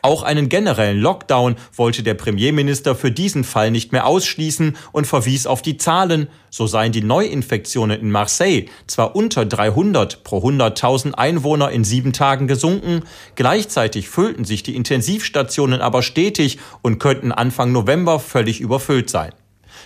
Auch 0.05 0.21
einen 0.21 0.49
generellen 0.49 0.99
Lockdown 0.99 1.55
wollte 1.75 2.03
der 2.03 2.13
Premierminister 2.13 2.93
für 2.93 3.09
diesen 3.09 3.43
Fall 3.43 3.71
nicht 3.71 3.91
mehr 3.91 4.05
ausschließen 4.05 4.77
und 4.91 5.07
verwies 5.07 5.47
auf 5.47 5.63
die 5.63 5.77
Zahlen. 5.77 6.27
So 6.51 6.67
seien 6.67 6.91
die 6.91 7.01
Neuinfektionen 7.01 7.99
in 7.99 8.11
Marseille 8.11 8.67
zwar 8.85 9.15
unter 9.15 9.47
300 9.47 10.23
pro 10.23 10.47
100.000 10.47 11.15
Einwohner 11.15 11.71
in 11.71 11.83
sieben 11.83 12.13
Tagen 12.13 12.45
gesunken, 12.45 13.01
gleichzeitig 13.33 14.07
füllten 14.07 14.45
sich 14.45 14.61
die 14.61 14.75
Intensivstationen 14.75 15.81
aber 15.81 16.03
stetig 16.03 16.59
und 16.83 16.99
könnten 16.99 17.31
Anfang 17.31 17.71
November 17.71 18.19
völlig 18.19 18.61
überfüllt 18.61 19.09
sein. 19.09 19.31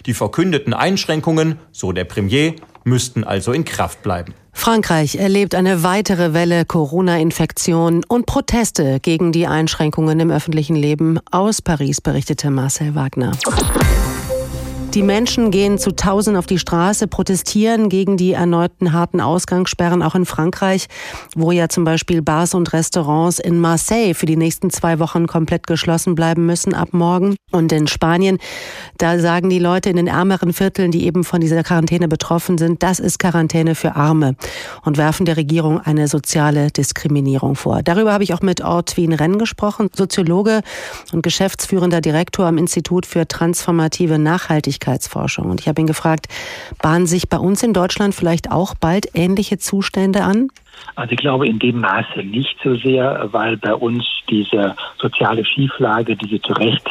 Die 0.05 0.13
verkündeten 0.13 0.73
Einschränkungen, 0.73 1.60
so 1.71 1.93
der 1.93 2.03
Premier, 2.03 2.55
müssten 2.89 3.23
also 3.23 3.54
in 3.54 3.63
Kraft 3.63 4.04
bleiben. 4.04 4.34
Frankreich 4.52 5.15
erlebt 5.15 5.56
eine 5.56 5.84
weitere 5.84 6.34
Welle 6.34 6.65
Corona-Infektionen 6.65 8.04
und 8.04 8.25
Proteste 8.25 8.99
gegen 8.99 9.32
die 9.32 9.47
Einschränkungen 9.47 10.19
im 10.19 10.32
öffentlichen 10.32 10.75
Leben. 10.75 11.17
Aus 11.32 11.62
Paris 11.62 12.02
berichtete 12.02 12.52
Marcel 12.52 12.93
Wagner. 12.95 13.32
Die 14.95 15.04
Menschen 15.04 15.52
gehen 15.52 15.78
zu 15.78 15.95
Tausend 15.95 16.36
auf 16.36 16.47
die 16.47 16.58
Straße, 16.58 17.08
protestieren 17.08 17.89
gegen 17.89 18.17
die 18.17 18.34
erneuten 18.34 18.91
harten 18.91 19.21
Ausgangssperren, 19.21 20.02
auch 20.02 20.15
in 20.15 20.25
Frankreich, 20.25 20.88
wo 21.36 21.52
ja 21.52 21.69
zum 21.69 21.84
Beispiel 21.84 22.23
Bars 22.23 22.56
und 22.56 22.73
Restaurants 22.73 23.38
in 23.38 23.60
Marseille 23.60 24.15
für 24.15 24.25
die 24.25 24.36
nächsten 24.36 24.71
zwei 24.71 24.97
Wochen 24.97 25.28
komplett 25.28 25.67
geschlossen 25.67 26.15
bleiben 26.15 26.47
müssen 26.47 26.73
ab 26.73 26.89
morgen. 26.91 27.36
Und 27.52 27.71
in 27.71 27.86
Spanien, 27.86 28.39
da 28.97 29.19
sagen 29.19 29.52
die 29.52 29.60
Leute 29.60 29.91
in 29.91 29.97
den 29.97 30.08
ärmeren 30.08 30.54
Vierteln, 30.54 30.89
die 30.89 31.06
eben 31.06 31.23
von 31.23 31.39
dieser 31.39 31.62
Quarantäne 31.62 32.08
betroffen 32.08 32.58
sind, 32.58 32.82
das 32.82 32.99
ist 32.99 33.19
Quarantäne 33.19 33.75
für 33.75 33.95
Arme 33.95 34.36
und 34.84 34.97
werfen 34.97 35.28
der 35.28 35.38
Regierung 35.38 35.80
eine 35.80 36.08
soziale 36.08 36.71
Diskriminierung 36.71 37.54
vor. 37.54 37.84
Darüber 37.84 38.12
habe 38.12 38.23
ich 38.23 38.34
auch 38.34 38.41
mit 38.41 38.62
Ortwin 38.62 39.13
Renn 39.13 39.38
gesprochen, 39.38 39.89
Soziologe 39.95 40.62
und 41.13 41.21
geschäftsführender 41.21 42.02
Direktor 42.02 42.47
am 42.47 42.58
Institut 42.58 43.06
für 43.06 43.28
transformative 43.28 44.17
Nachhaltigkeit 44.17 44.79
Gerechtigkeitsforschung. 44.80 45.50
Und 45.50 45.62
ich 45.62 45.68
habe 45.68 45.82
ihn 45.82 45.88
gefragt, 45.88 46.28
bahnen 46.82 47.06
sich 47.06 47.30
bei 47.30 47.38
uns 47.38 47.63
in 47.63 47.74
Deutschland 47.74 48.15
vielleicht 48.15 48.52
auch 48.52 48.76
bald 48.76 49.10
ähnliche 49.13 49.58
Zustände 49.58 50.24
an? 50.24 50.50
Also 50.96 51.12
ich 51.12 51.18
glaube 51.18 51.48
in 51.48 51.60
dem 51.60 51.82
Maße 51.82 52.24
nicht 52.24 52.56
so 52.63 52.76
sehr, 52.76 53.28
weil 53.32 53.58
bei 53.58 53.74
uns 53.74 54.06
diese 54.30 54.76
soziale 54.98 55.44
Schieflage, 55.44 56.15
die 56.15 56.30
Sie 56.30 56.42
zu 56.42 56.54
Recht 56.54 56.88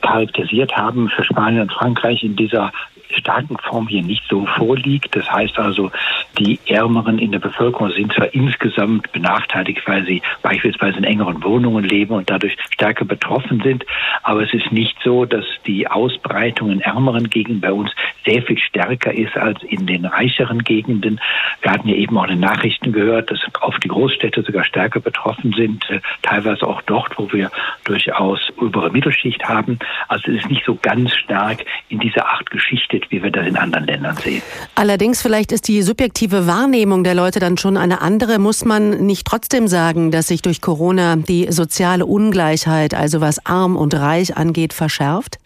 charakterisiert 0.00 0.76
haben, 0.76 1.08
für 1.08 1.24
Spanien 1.24 1.62
und 1.62 1.72
Frankreich 1.72 2.22
in 2.22 2.36
dieser 2.36 2.72
starken 3.14 3.56
Form 3.58 3.88
hier 3.88 4.02
nicht 4.02 4.24
so 4.28 4.46
vorliegt. 4.46 5.14
Das 5.14 5.30
heißt 5.30 5.58
also, 5.58 5.90
die 6.38 6.58
Ärmeren 6.66 7.18
in 7.18 7.32
der 7.32 7.38
Bevölkerung 7.38 7.90
sind 7.92 8.12
zwar 8.12 8.32
insgesamt 8.34 9.10
benachteiligt, 9.12 9.82
weil 9.86 10.04
sie 10.06 10.22
beispielsweise 10.42 10.98
in 10.98 11.04
engeren 11.04 11.42
Wohnungen 11.42 11.84
leben 11.84 12.14
und 12.14 12.30
dadurch 12.30 12.56
stärker 12.72 13.04
betroffen 13.04 13.60
sind, 13.62 13.84
aber 14.22 14.42
es 14.42 14.52
ist 14.54 14.72
nicht 14.72 14.96
so, 15.04 15.24
dass 15.24 15.44
die 15.66 15.88
Ausbreitung 15.88 16.70
in 16.70 16.80
ärmeren 16.80 17.28
Gegenden 17.30 17.60
bei 17.60 17.72
uns 17.72 17.90
sehr 18.24 18.42
viel 18.42 18.58
stärker 18.58 19.12
ist 19.12 19.36
als 19.36 19.62
in 19.62 19.86
den 19.86 20.04
reicheren 20.04 20.60
Gegenden. 20.60 21.20
Wir 21.60 21.72
hatten 21.72 21.88
ja 21.88 21.96
eben 21.96 22.16
auch 22.16 22.24
in 22.24 22.30
den 22.30 22.40
Nachrichten 22.40 22.92
gehört, 22.92 23.30
dass 23.30 23.40
oft 23.60 23.82
die 23.84 23.88
Großstädte 23.88 24.42
sogar 24.42 24.64
stärker 24.64 25.00
betroffen 25.00 25.52
sind, 25.52 25.88
äh, 25.90 26.00
teilweise 26.22 26.66
auch 26.66 26.82
dort, 26.82 27.18
wo 27.18 27.32
wir 27.32 27.50
durchaus 27.84 28.40
obere 28.58 28.90
Mittelschicht 28.90 29.44
haben. 29.44 29.78
Also 30.08 30.30
es 30.30 30.38
ist 30.38 30.50
nicht 30.50 30.64
so 30.64 30.78
ganz 30.80 31.14
stark 31.14 31.64
in 31.88 31.98
dieser 31.98 32.28
Art 32.28 32.50
geschichtet, 33.02 33.10
wie 33.10 33.22
wir 33.22 33.30
das 33.30 33.46
in 33.46 33.56
anderen 33.56 33.86
Ländern 33.86 34.16
sehen. 34.16 34.42
Allerdings 34.74 35.22
vielleicht 35.22 35.52
ist 35.52 35.68
die 35.68 35.82
subjektive 35.82 36.46
Wahrnehmung 36.46 37.04
der 37.04 37.14
Leute 37.14 37.40
dann 37.40 37.56
schon 37.56 37.76
eine 37.76 38.00
andere. 38.00 38.38
Muss 38.38 38.64
man 38.64 39.06
nicht 39.06 39.26
trotzdem 39.26 39.68
sagen, 39.68 40.10
dass 40.10 40.28
sich 40.28 40.42
durch 40.42 40.60
Corona 40.60 41.16
die 41.16 41.50
soziale 41.50 42.06
Ungleichheit, 42.06 42.94
also 42.94 43.20
was 43.20 43.44
arm 43.46 43.76
und 43.76 43.94
reich 43.94 44.36
angeht, 44.36 44.72
verschärft? 44.72 45.38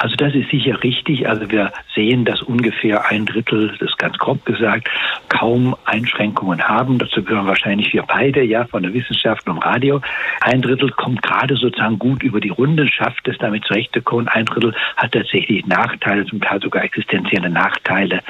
Also 0.00 0.14
das 0.14 0.32
ist 0.32 0.48
sicher 0.48 0.80
richtig. 0.84 1.28
Also 1.28 1.50
wir 1.50 1.72
sehen, 1.92 2.24
dass 2.24 2.40
ungefähr 2.40 3.06
ein 3.06 3.26
Drittel, 3.26 3.74
das 3.80 3.90
ist 3.90 3.98
ganz 3.98 4.16
grob 4.16 4.44
gesagt, 4.44 4.88
kaum 5.28 5.74
Einschränkungen 5.86 6.62
haben. 6.62 6.98
Dazu 6.98 7.24
gehören 7.24 7.48
wahrscheinlich 7.48 7.92
wir 7.92 8.04
beide, 8.04 8.44
ja, 8.44 8.64
von 8.66 8.84
der 8.84 8.94
Wissenschaft 8.94 9.48
und 9.48 9.58
Radio. 9.58 10.00
Ein 10.40 10.62
Drittel 10.62 10.90
kommt 10.92 11.22
gerade 11.22 11.56
sozusagen 11.56 11.98
gut 11.98 12.22
über 12.22 12.38
die 12.40 12.50
Runde, 12.50 12.86
schafft 12.86 13.26
es 13.26 13.38
damit 13.38 13.64
zurechtzukommen. 13.64 14.28
Ein 14.28 14.46
Drittel 14.46 14.72
hat 14.96 15.10
tatsächlich 15.10 15.66
Nachteile, 15.66 16.24
zum 16.26 16.40
Teil 16.40 16.62
sogar 16.62 16.84
existenzielle 16.84 17.50
Nachteile 17.50 18.20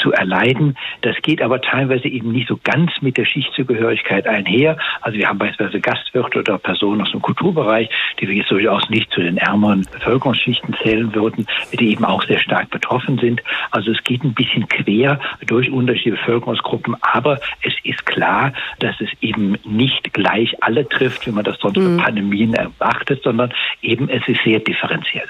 zu 0.00 0.12
erleiden. 0.12 0.78
Das 1.02 1.16
geht 1.20 1.42
aber 1.42 1.60
teilweise 1.60 2.08
eben 2.08 2.32
nicht 2.32 2.48
so 2.48 2.58
ganz 2.64 2.90
mit 3.02 3.18
der 3.18 3.26
Schichtzugehörigkeit 3.26 4.26
einher. 4.26 4.78
Also 5.02 5.18
wir 5.18 5.28
haben 5.28 5.38
beispielsweise 5.38 5.80
Gastwirte 5.82 6.38
oder 6.38 6.56
Personen 6.56 7.02
aus 7.02 7.10
dem 7.10 7.20
Kulturbereich, 7.20 7.90
die 8.18 8.28
wir 8.28 8.34
jetzt 8.34 8.50
durchaus 8.50 8.88
nicht 8.88 9.12
zu 9.12 9.20
den 9.20 9.36
ärmeren 9.36 9.86
Bevölkerungsschichten 9.92 10.74
zählen 10.82 11.12
die 11.78 11.90
eben 11.90 12.04
auch 12.04 12.24
sehr 12.24 12.38
stark 12.38 12.70
betroffen 12.70 13.18
sind. 13.18 13.42
Also 13.70 13.92
es 13.92 14.02
geht 14.04 14.24
ein 14.24 14.34
bisschen 14.34 14.68
quer 14.68 15.20
durch 15.46 15.70
unterschiedliche 15.70 16.16
Bevölkerungsgruppen, 16.16 16.96
aber 17.00 17.40
es 17.62 17.74
ist 17.84 18.04
klar, 18.06 18.52
dass 18.78 18.94
es 19.00 19.08
eben 19.20 19.56
nicht 19.64 20.12
gleich 20.12 20.62
alle 20.62 20.88
trifft, 20.88 21.26
wie 21.26 21.30
man 21.30 21.44
das 21.44 21.58
sonst 21.60 21.76
mhm. 21.76 21.98
für 21.98 22.02
Pandemien 22.04 22.54
erwartet, 22.54 23.22
sondern 23.22 23.52
eben 23.82 24.08
es 24.08 24.26
ist 24.26 24.40
sehr 24.44 24.60
differenziell. 24.60 25.28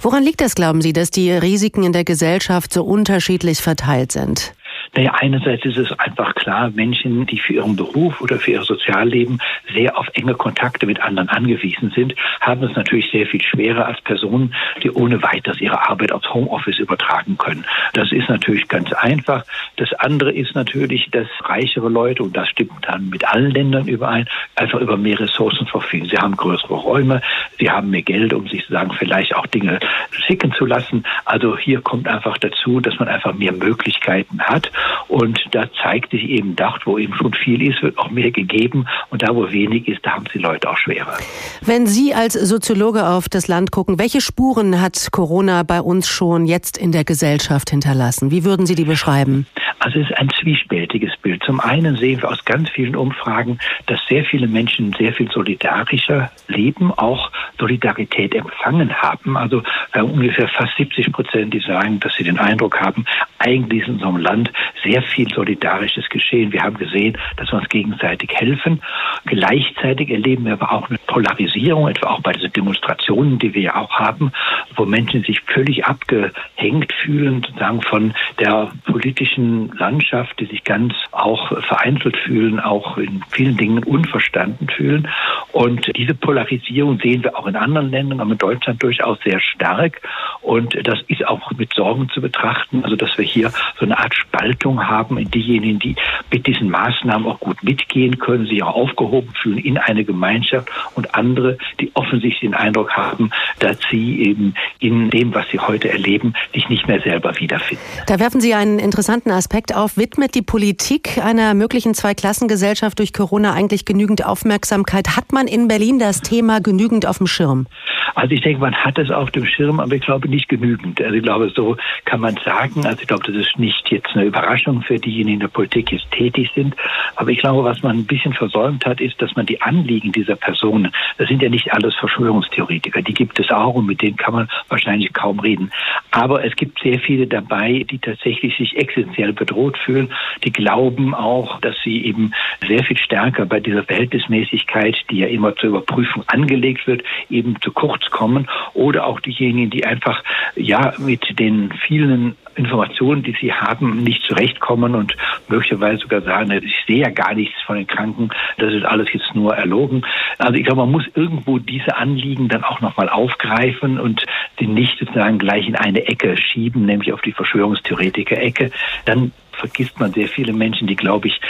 Woran 0.00 0.22
liegt 0.22 0.40
das, 0.40 0.54
glauben 0.54 0.80
Sie, 0.80 0.92
dass 0.92 1.10
die 1.10 1.30
Risiken 1.30 1.82
in 1.82 1.92
der 1.92 2.04
Gesellschaft 2.04 2.72
so 2.72 2.84
unterschiedlich 2.84 3.58
verteilt 3.58 4.12
sind? 4.12 4.55
Naja, 4.96 5.12
einerseits 5.18 5.62
ist 5.66 5.76
es 5.76 5.92
einfach 5.98 6.34
klar, 6.34 6.70
Menschen, 6.70 7.26
die 7.26 7.38
für 7.38 7.52
ihren 7.52 7.76
Beruf 7.76 8.22
oder 8.22 8.38
für 8.38 8.52
ihr 8.52 8.62
Sozialleben 8.62 9.42
sehr 9.74 9.98
auf 9.98 10.08
enge 10.14 10.32
Kontakte 10.32 10.86
mit 10.86 11.02
anderen 11.02 11.28
angewiesen 11.28 11.92
sind, 11.94 12.14
haben 12.40 12.62
es 12.62 12.74
natürlich 12.74 13.10
sehr 13.10 13.26
viel 13.26 13.42
schwerer 13.42 13.84
als 13.84 14.00
Personen, 14.00 14.54
die 14.82 14.90
ohne 14.90 15.22
weiteres 15.22 15.60
ihre 15.60 15.86
Arbeit 15.86 16.12
aufs 16.12 16.32
Homeoffice 16.32 16.78
übertragen 16.78 17.36
können. 17.36 17.66
Das 17.92 18.10
ist 18.10 18.30
natürlich 18.30 18.68
ganz 18.68 18.90
einfach. 18.94 19.44
Das 19.76 19.92
andere 19.92 20.32
ist 20.32 20.54
natürlich, 20.54 21.10
dass 21.10 21.26
reichere 21.42 21.90
Leute, 21.90 22.22
und 22.22 22.34
das 22.34 22.48
stimmt 22.48 22.72
dann 22.82 23.10
mit 23.10 23.28
allen 23.28 23.50
Ländern 23.50 23.88
überein, 23.88 24.26
einfach 24.54 24.80
über 24.80 24.96
mehr 24.96 25.20
Ressourcen 25.20 25.66
verfügen. 25.66 26.08
Sie 26.08 26.16
haben 26.16 26.38
größere 26.38 26.72
Räume, 26.72 27.20
sie 27.58 27.70
haben 27.70 27.90
mehr 27.90 28.00
Geld, 28.00 28.32
um 28.32 28.48
sich 28.48 28.64
sagen, 28.66 28.92
vielleicht 28.98 29.36
auch 29.36 29.46
Dinge 29.46 29.78
schicken 30.10 30.52
zu 30.52 30.64
lassen. 30.64 31.04
Also 31.26 31.58
hier 31.58 31.82
kommt 31.82 32.08
einfach 32.08 32.38
dazu, 32.38 32.80
dass 32.80 32.98
man 32.98 33.08
einfach 33.08 33.34
mehr 33.34 33.52
Möglichkeiten 33.52 34.40
hat. 34.40 34.72
Und 35.08 35.38
da 35.52 35.66
zeigt 35.82 36.10
sich 36.10 36.24
eben, 36.24 36.56
dort, 36.56 36.86
wo 36.86 36.98
eben 36.98 37.14
schon 37.14 37.32
viel 37.32 37.62
ist, 37.62 37.82
wird 37.82 37.98
auch 37.98 38.10
mehr 38.10 38.30
gegeben. 38.30 38.86
Und 39.10 39.22
da, 39.22 39.34
wo 39.34 39.50
wenig 39.50 39.88
ist, 39.88 40.04
da 40.04 40.12
haben 40.12 40.24
die 40.32 40.38
Leute 40.38 40.68
auch 40.70 40.78
schwerer. 40.78 41.16
Wenn 41.62 41.86
Sie 41.86 42.14
als 42.14 42.34
Soziologe 42.34 43.06
auf 43.06 43.28
das 43.28 43.48
Land 43.48 43.70
gucken, 43.70 43.98
welche 43.98 44.20
Spuren 44.20 44.80
hat 44.80 45.08
Corona 45.12 45.62
bei 45.62 45.80
uns 45.80 46.08
schon 46.08 46.46
jetzt 46.46 46.76
in 46.76 46.92
der 46.92 47.04
Gesellschaft 47.04 47.70
hinterlassen? 47.70 48.30
Wie 48.30 48.44
würden 48.44 48.66
Sie 48.66 48.74
die 48.74 48.84
beschreiben? 48.84 49.46
Also 49.78 50.00
es 50.00 50.10
ist 50.10 50.18
ein 50.18 50.30
zwiespältiges 50.30 51.16
Bild. 51.18 51.42
Zum 51.44 51.60
einen 51.60 51.96
sehen 51.96 52.22
wir 52.22 52.30
aus 52.30 52.44
ganz 52.44 52.70
vielen 52.70 52.96
Umfragen, 52.96 53.58
dass 53.86 54.00
sehr 54.08 54.24
viele 54.24 54.48
Menschen 54.48 54.94
sehr 54.98 55.12
viel 55.12 55.30
solidarischer 55.30 56.30
leben, 56.48 56.92
auch 56.92 57.30
Solidarität 57.58 58.34
empfangen 58.34 58.94
haben. 58.94 59.36
Also 59.36 59.62
äh, 59.92 60.00
ungefähr 60.00 60.48
fast 60.48 60.76
70 60.76 61.12
Prozent, 61.12 61.54
die 61.54 61.60
sagen, 61.60 62.00
dass 62.00 62.14
sie 62.14 62.24
den 62.24 62.38
Eindruck 62.38 62.80
haben, 62.80 63.04
eigentlich 63.38 63.82
ist 63.82 63.88
in 63.88 63.94
unserem 63.94 64.16
Land 64.16 64.52
sehr 64.82 65.02
viel 65.02 65.28
solidarisches 65.32 66.08
Geschehen. 66.08 66.52
Wir 66.52 66.62
haben 66.62 66.76
gesehen, 66.76 67.16
dass 67.36 67.50
wir 67.52 67.58
uns 67.58 67.68
gegenseitig 67.68 68.30
helfen. 68.32 68.82
Gleichzeitig 69.24 70.10
erleben 70.10 70.44
wir 70.44 70.54
aber 70.54 70.72
auch 70.72 70.88
eine 70.88 70.98
Polarisierung, 71.06 71.88
etwa 71.88 72.08
auch 72.08 72.20
bei 72.20 72.32
diesen 72.32 72.52
Demonstrationen, 72.52 73.38
die 73.38 73.54
wir 73.54 73.62
ja 73.62 73.76
auch 73.76 73.92
haben, 73.98 74.32
wo 74.74 74.84
Menschen 74.84 75.22
sich 75.24 75.40
völlig 75.42 75.84
abgehängt 75.84 76.92
fühlen, 76.92 77.42
sozusagen 77.42 77.82
von 77.82 78.14
der 78.38 78.70
politischen 78.84 79.68
Landschaft, 79.76 80.38
die 80.40 80.46
sich 80.46 80.64
ganz 80.64 80.94
auch 81.12 81.48
vereinzelt 81.62 82.16
fühlen, 82.16 82.60
auch 82.60 82.98
in 82.98 83.22
vielen 83.30 83.56
Dingen 83.56 83.82
unverstanden 83.82 84.68
fühlen. 84.68 85.08
Und 85.52 85.90
diese 85.96 86.14
Polarisierung 86.14 86.98
sehen 86.98 87.24
wir 87.24 87.38
auch 87.38 87.46
in 87.46 87.56
anderen 87.56 87.90
Ländern, 87.90 88.20
aber 88.20 88.32
in 88.32 88.38
Deutschland 88.38 88.82
durchaus 88.82 89.18
sehr 89.24 89.40
stark. 89.40 90.00
Und 90.42 90.76
das 90.86 91.00
ist 91.08 91.26
auch 91.26 91.50
mit 91.52 91.74
Sorgen 91.74 92.08
zu 92.10 92.20
betrachten, 92.20 92.84
also 92.84 92.96
dass 92.96 93.16
wir 93.18 93.24
hier 93.24 93.50
so 93.78 93.84
eine 93.84 93.98
Art 93.98 94.14
Spaltung 94.56 94.86
haben 94.86 95.18
in 95.18 95.30
diejenigen, 95.30 95.78
die 95.78 95.96
mit 96.32 96.46
diesen 96.46 96.70
Maßnahmen 96.70 97.26
auch 97.26 97.40
gut 97.40 97.62
mitgehen 97.62 98.18
können, 98.18 98.46
sich 98.46 98.62
auch 98.62 98.74
aufgehoben 98.74 99.30
fühlen 99.42 99.58
in 99.58 99.78
eine 99.78 100.04
Gemeinschaft 100.04 100.68
und 100.94 101.14
andere, 101.14 101.58
die 101.80 101.90
offensichtlich 101.94 102.40
den 102.40 102.54
Eindruck 102.54 102.92
haben, 102.92 103.30
dass 103.58 103.78
sie 103.90 104.22
eben 104.22 104.54
in 104.80 105.10
dem, 105.10 105.34
was 105.34 105.46
sie 105.50 105.58
heute 105.58 105.90
erleben, 105.90 106.34
sich 106.54 106.68
nicht 106.68 106.88
mehr 106.88 107.00
selber 107.00 107.38
wiederfinden. 107.38 107.82
Da 108.06 108.18
werfen 108.18 108.40
Sie 108.40 108.54
einen 108.54 108.78
interessanten 108.78 109.30
Aspekt 109.30 109.74
auf. 109.74 109.96
Widmet 109.96 110.34
die 110.34 110.42
Politik 110.42 111.18
einer 111.22 111.54
möglichen 111.54 111.94
Zweiklassengesellschaft 111.94 112.98
durch 112.98 113.12
Corona 113.12 113.52
eigentlich 113.52 113.84
genügend 113.84 114.24
Aufmerksamkeit? 114.24 115.16
Hat 115.16 115.32
man 115.32 115.46
in 115.46 115.68
Berlin 115.68 115.98
das 115.98 116.20
Thema 116.20 116.60
genügend 116.60 117.06
auf 117.06 117.18
dem 117.18 117.26
Schirm? 117.26 117.66
Also 118.14 118.34
ich 118.34 118.40
denke, 118.40 118.60
man 118.60 118.74
hat 118.74 118.98
es 118.98 119.10
auf 119.10 119.30
dem 119.30 119.44
Schirm, 119.44 119.78
aber 119.78 119.94
ich 119.94 120.02
glaube 120.02 120.28
nicht 120.28 120.48
genügend. 120.48 121.00
Also 121.00 121.14
ich 121.14 121.22
glaube, 121.22 121.52
so 121.54 121.76
kann 122.06 122.20
man 122.20 122.36
sagen. 122.44 122.86
Also 122.86 123.02
ich 123.02 123.08
glaube, 123.08 123.24
das 123.26 123.34
ist 123.34 123.58
nicht 123.58 123.90
jetzt 123.90 124.08
eine 124.14 124.24
Überraschung 124.24 124.45
für 124.82 124.98
diejenigen, 124.98 125.26
die 125.26 125.32
in 125.34 125.40
der 125.40 125.48
Politik 125.48 125.92
jetzt 125.92 126.10
tätig 126.10 126.50
sind. 126.54 126.74
Aber 127.16 127.30
ich 127.30 127.38
glaube, 127.38 127.64
was 127.64 127.82
man 127.82 127.98
ein 127.98 128.06
bisschen 128.06 128.32
versäumt 128.32 128.84
hat, 128.86 129.00
ist, 129.00 129.20
dass 129.20 129.34
man 129.36 129.46
die 129.46 129.60
Anliegen 129.60 130.12
dieser 130.12 130.36
Personen, 130.36 130.92
das 131.18 131.28
sind 131.28 131.42
ja 131.42 131.48
nicht 131.48 131.72
alles 131.72 131.94
Verschwörungstheoretiker, 131.96 133.02
die 133.02 133.14
gibt 133.14 133.38
es 133.40 133.50
auch 133.50 133.74
und 133.74 133.86
mit 133.86 134.02
denen 134.02 134.16
kann 134.16 134.34
man 134.34 134.48
wahrscheinlich 134.68 135.12
kaum 135.12 135.40
reden. 135.40 135.70
Aber 136.10 136.44
es 136.44 136.54
gibt 136.56 136.80
sehr 136.80 136.98
viele 136.98 137.26
dabei, 137.26 137.84
die 137.90 137.98
tatsächlich 137.98 138.56
sich 138.56 138.76
existenziell 138.76 139.32
bedroht 139.32 139.78
fühlen, 139.78 140.12
die 140.44 140.52
glauben 140.52 141.14
auch, 141.14 141.60
dass 141.60 141.74
sie 141.84 142.04
eben 142.04 142.32
sehr 142.66 142.84
viel 142.84 142.98
stärker 142.98 143.46
bei 143.46 143.60
dieser 143.60 143.84
Verhältnismäßigkeit, 143.84 144.96
die 145.10 145.18
ja 145.18 145.26
immer 145.26 145.56
zur 145.56 145.70
Überprüfung 145.70 146.24
angelegt 146.26 146.86
wird, 146.86 147.02
eben 147.30 147.60
zu 147.60 147.72
kurz 147.72 148.10
kommen 148.10 148.48
oder 148.74 149.06
auch 149.06 149.20
diejenigen, 149.20 149.70
die 149.70 149.84
einfach 149.84 150.22
ja 150.54 150.94
mit 150.98 151.38
den 151.38 151.72
vielen 151.86 152.36
Informationen, 152.56 153.22
die 153.22 153.36
sie 153.40 153.52
haben, 153.52 154.02
nicht 154.02 154.22
zurechtkommen 154.36 154.94
und 154.94 155.16
möglicherweise 155.48 156.02
sogar 156.02 156.22
sagen, 156.22 156.50
ich 156.52 156.84
sehe 156.86 157.00
ja 157.00 157.10
gar 157.10 157.34
nichts 157.34 157.60
von 157.62 157.76
den 157.76 157.86
Kranken, 157.86 158.30
das 158.58 158.72
ist 158.72 158.84
alles 158.84 159.08
jetzt 159.12 159.34
nur 159.34 159.54
erlogen. 159.54 160.04
Also 160.38 160.54
ich 160.54 160.64
glaube, 160.64 160.82
man 160.82 160.92
muss 160.92 161.04
irgendwo 161.14 161.58
diese 161.58 161.96
Anliegen 161.96 162.48
dann 162.48 162.64
auch 162.64 162.80
nochmal 162.80 163.08
aufgreifen 163.08 163.98
und 163.98 164.24
die 164.60 164.66
nicht 164.66 164.98
sozusagen 164.98 165.38
gleich 165.38 165.66
in 165.66 165.76
eine 165.76 166.06
Ecke 166.06 166.36
schieben, 166.36 166.86
nämlich 166.86 167.12
auf 167.12 167.20
die 167.22 167.32
Verschwörungstheoretiker-Ecke. 167.32 168.70
Dann 169.04 169.32
vergisst 169.52 169.98
man 169.98 170.12
sehr 170.12 170.28
viele 170.28 170.52
Menschen, 170.52 170.86
die, 170.86 170.96
glaube 170.96 171.28
ich, 171.28 171.40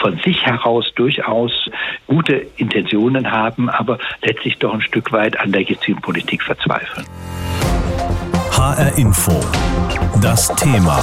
von 0.00 0.18
sich 0.18 0.46
heraus 0.46 0.92
durchaus 0.94 1.68
gute 2.06 2.46
Intentionen 2.56 3.30
haben, 3.32 3.68
aber 3.68 3.98
letztlich 4.22 4.58
doch 4.58 4.74
ein 4.74 4.80
Stück 4.80 5.12
weit 5.12 5.38
an 5.40 5.50
der 5.52 5.62
jetzigen 5.62 6.00
Politik 6.00 6.42
verzweifeln. 6.42 7.06
HR 8.52 8.96
Info. 8.96 9.40
Das 10.20 10.48
Thema. 10.56 11.02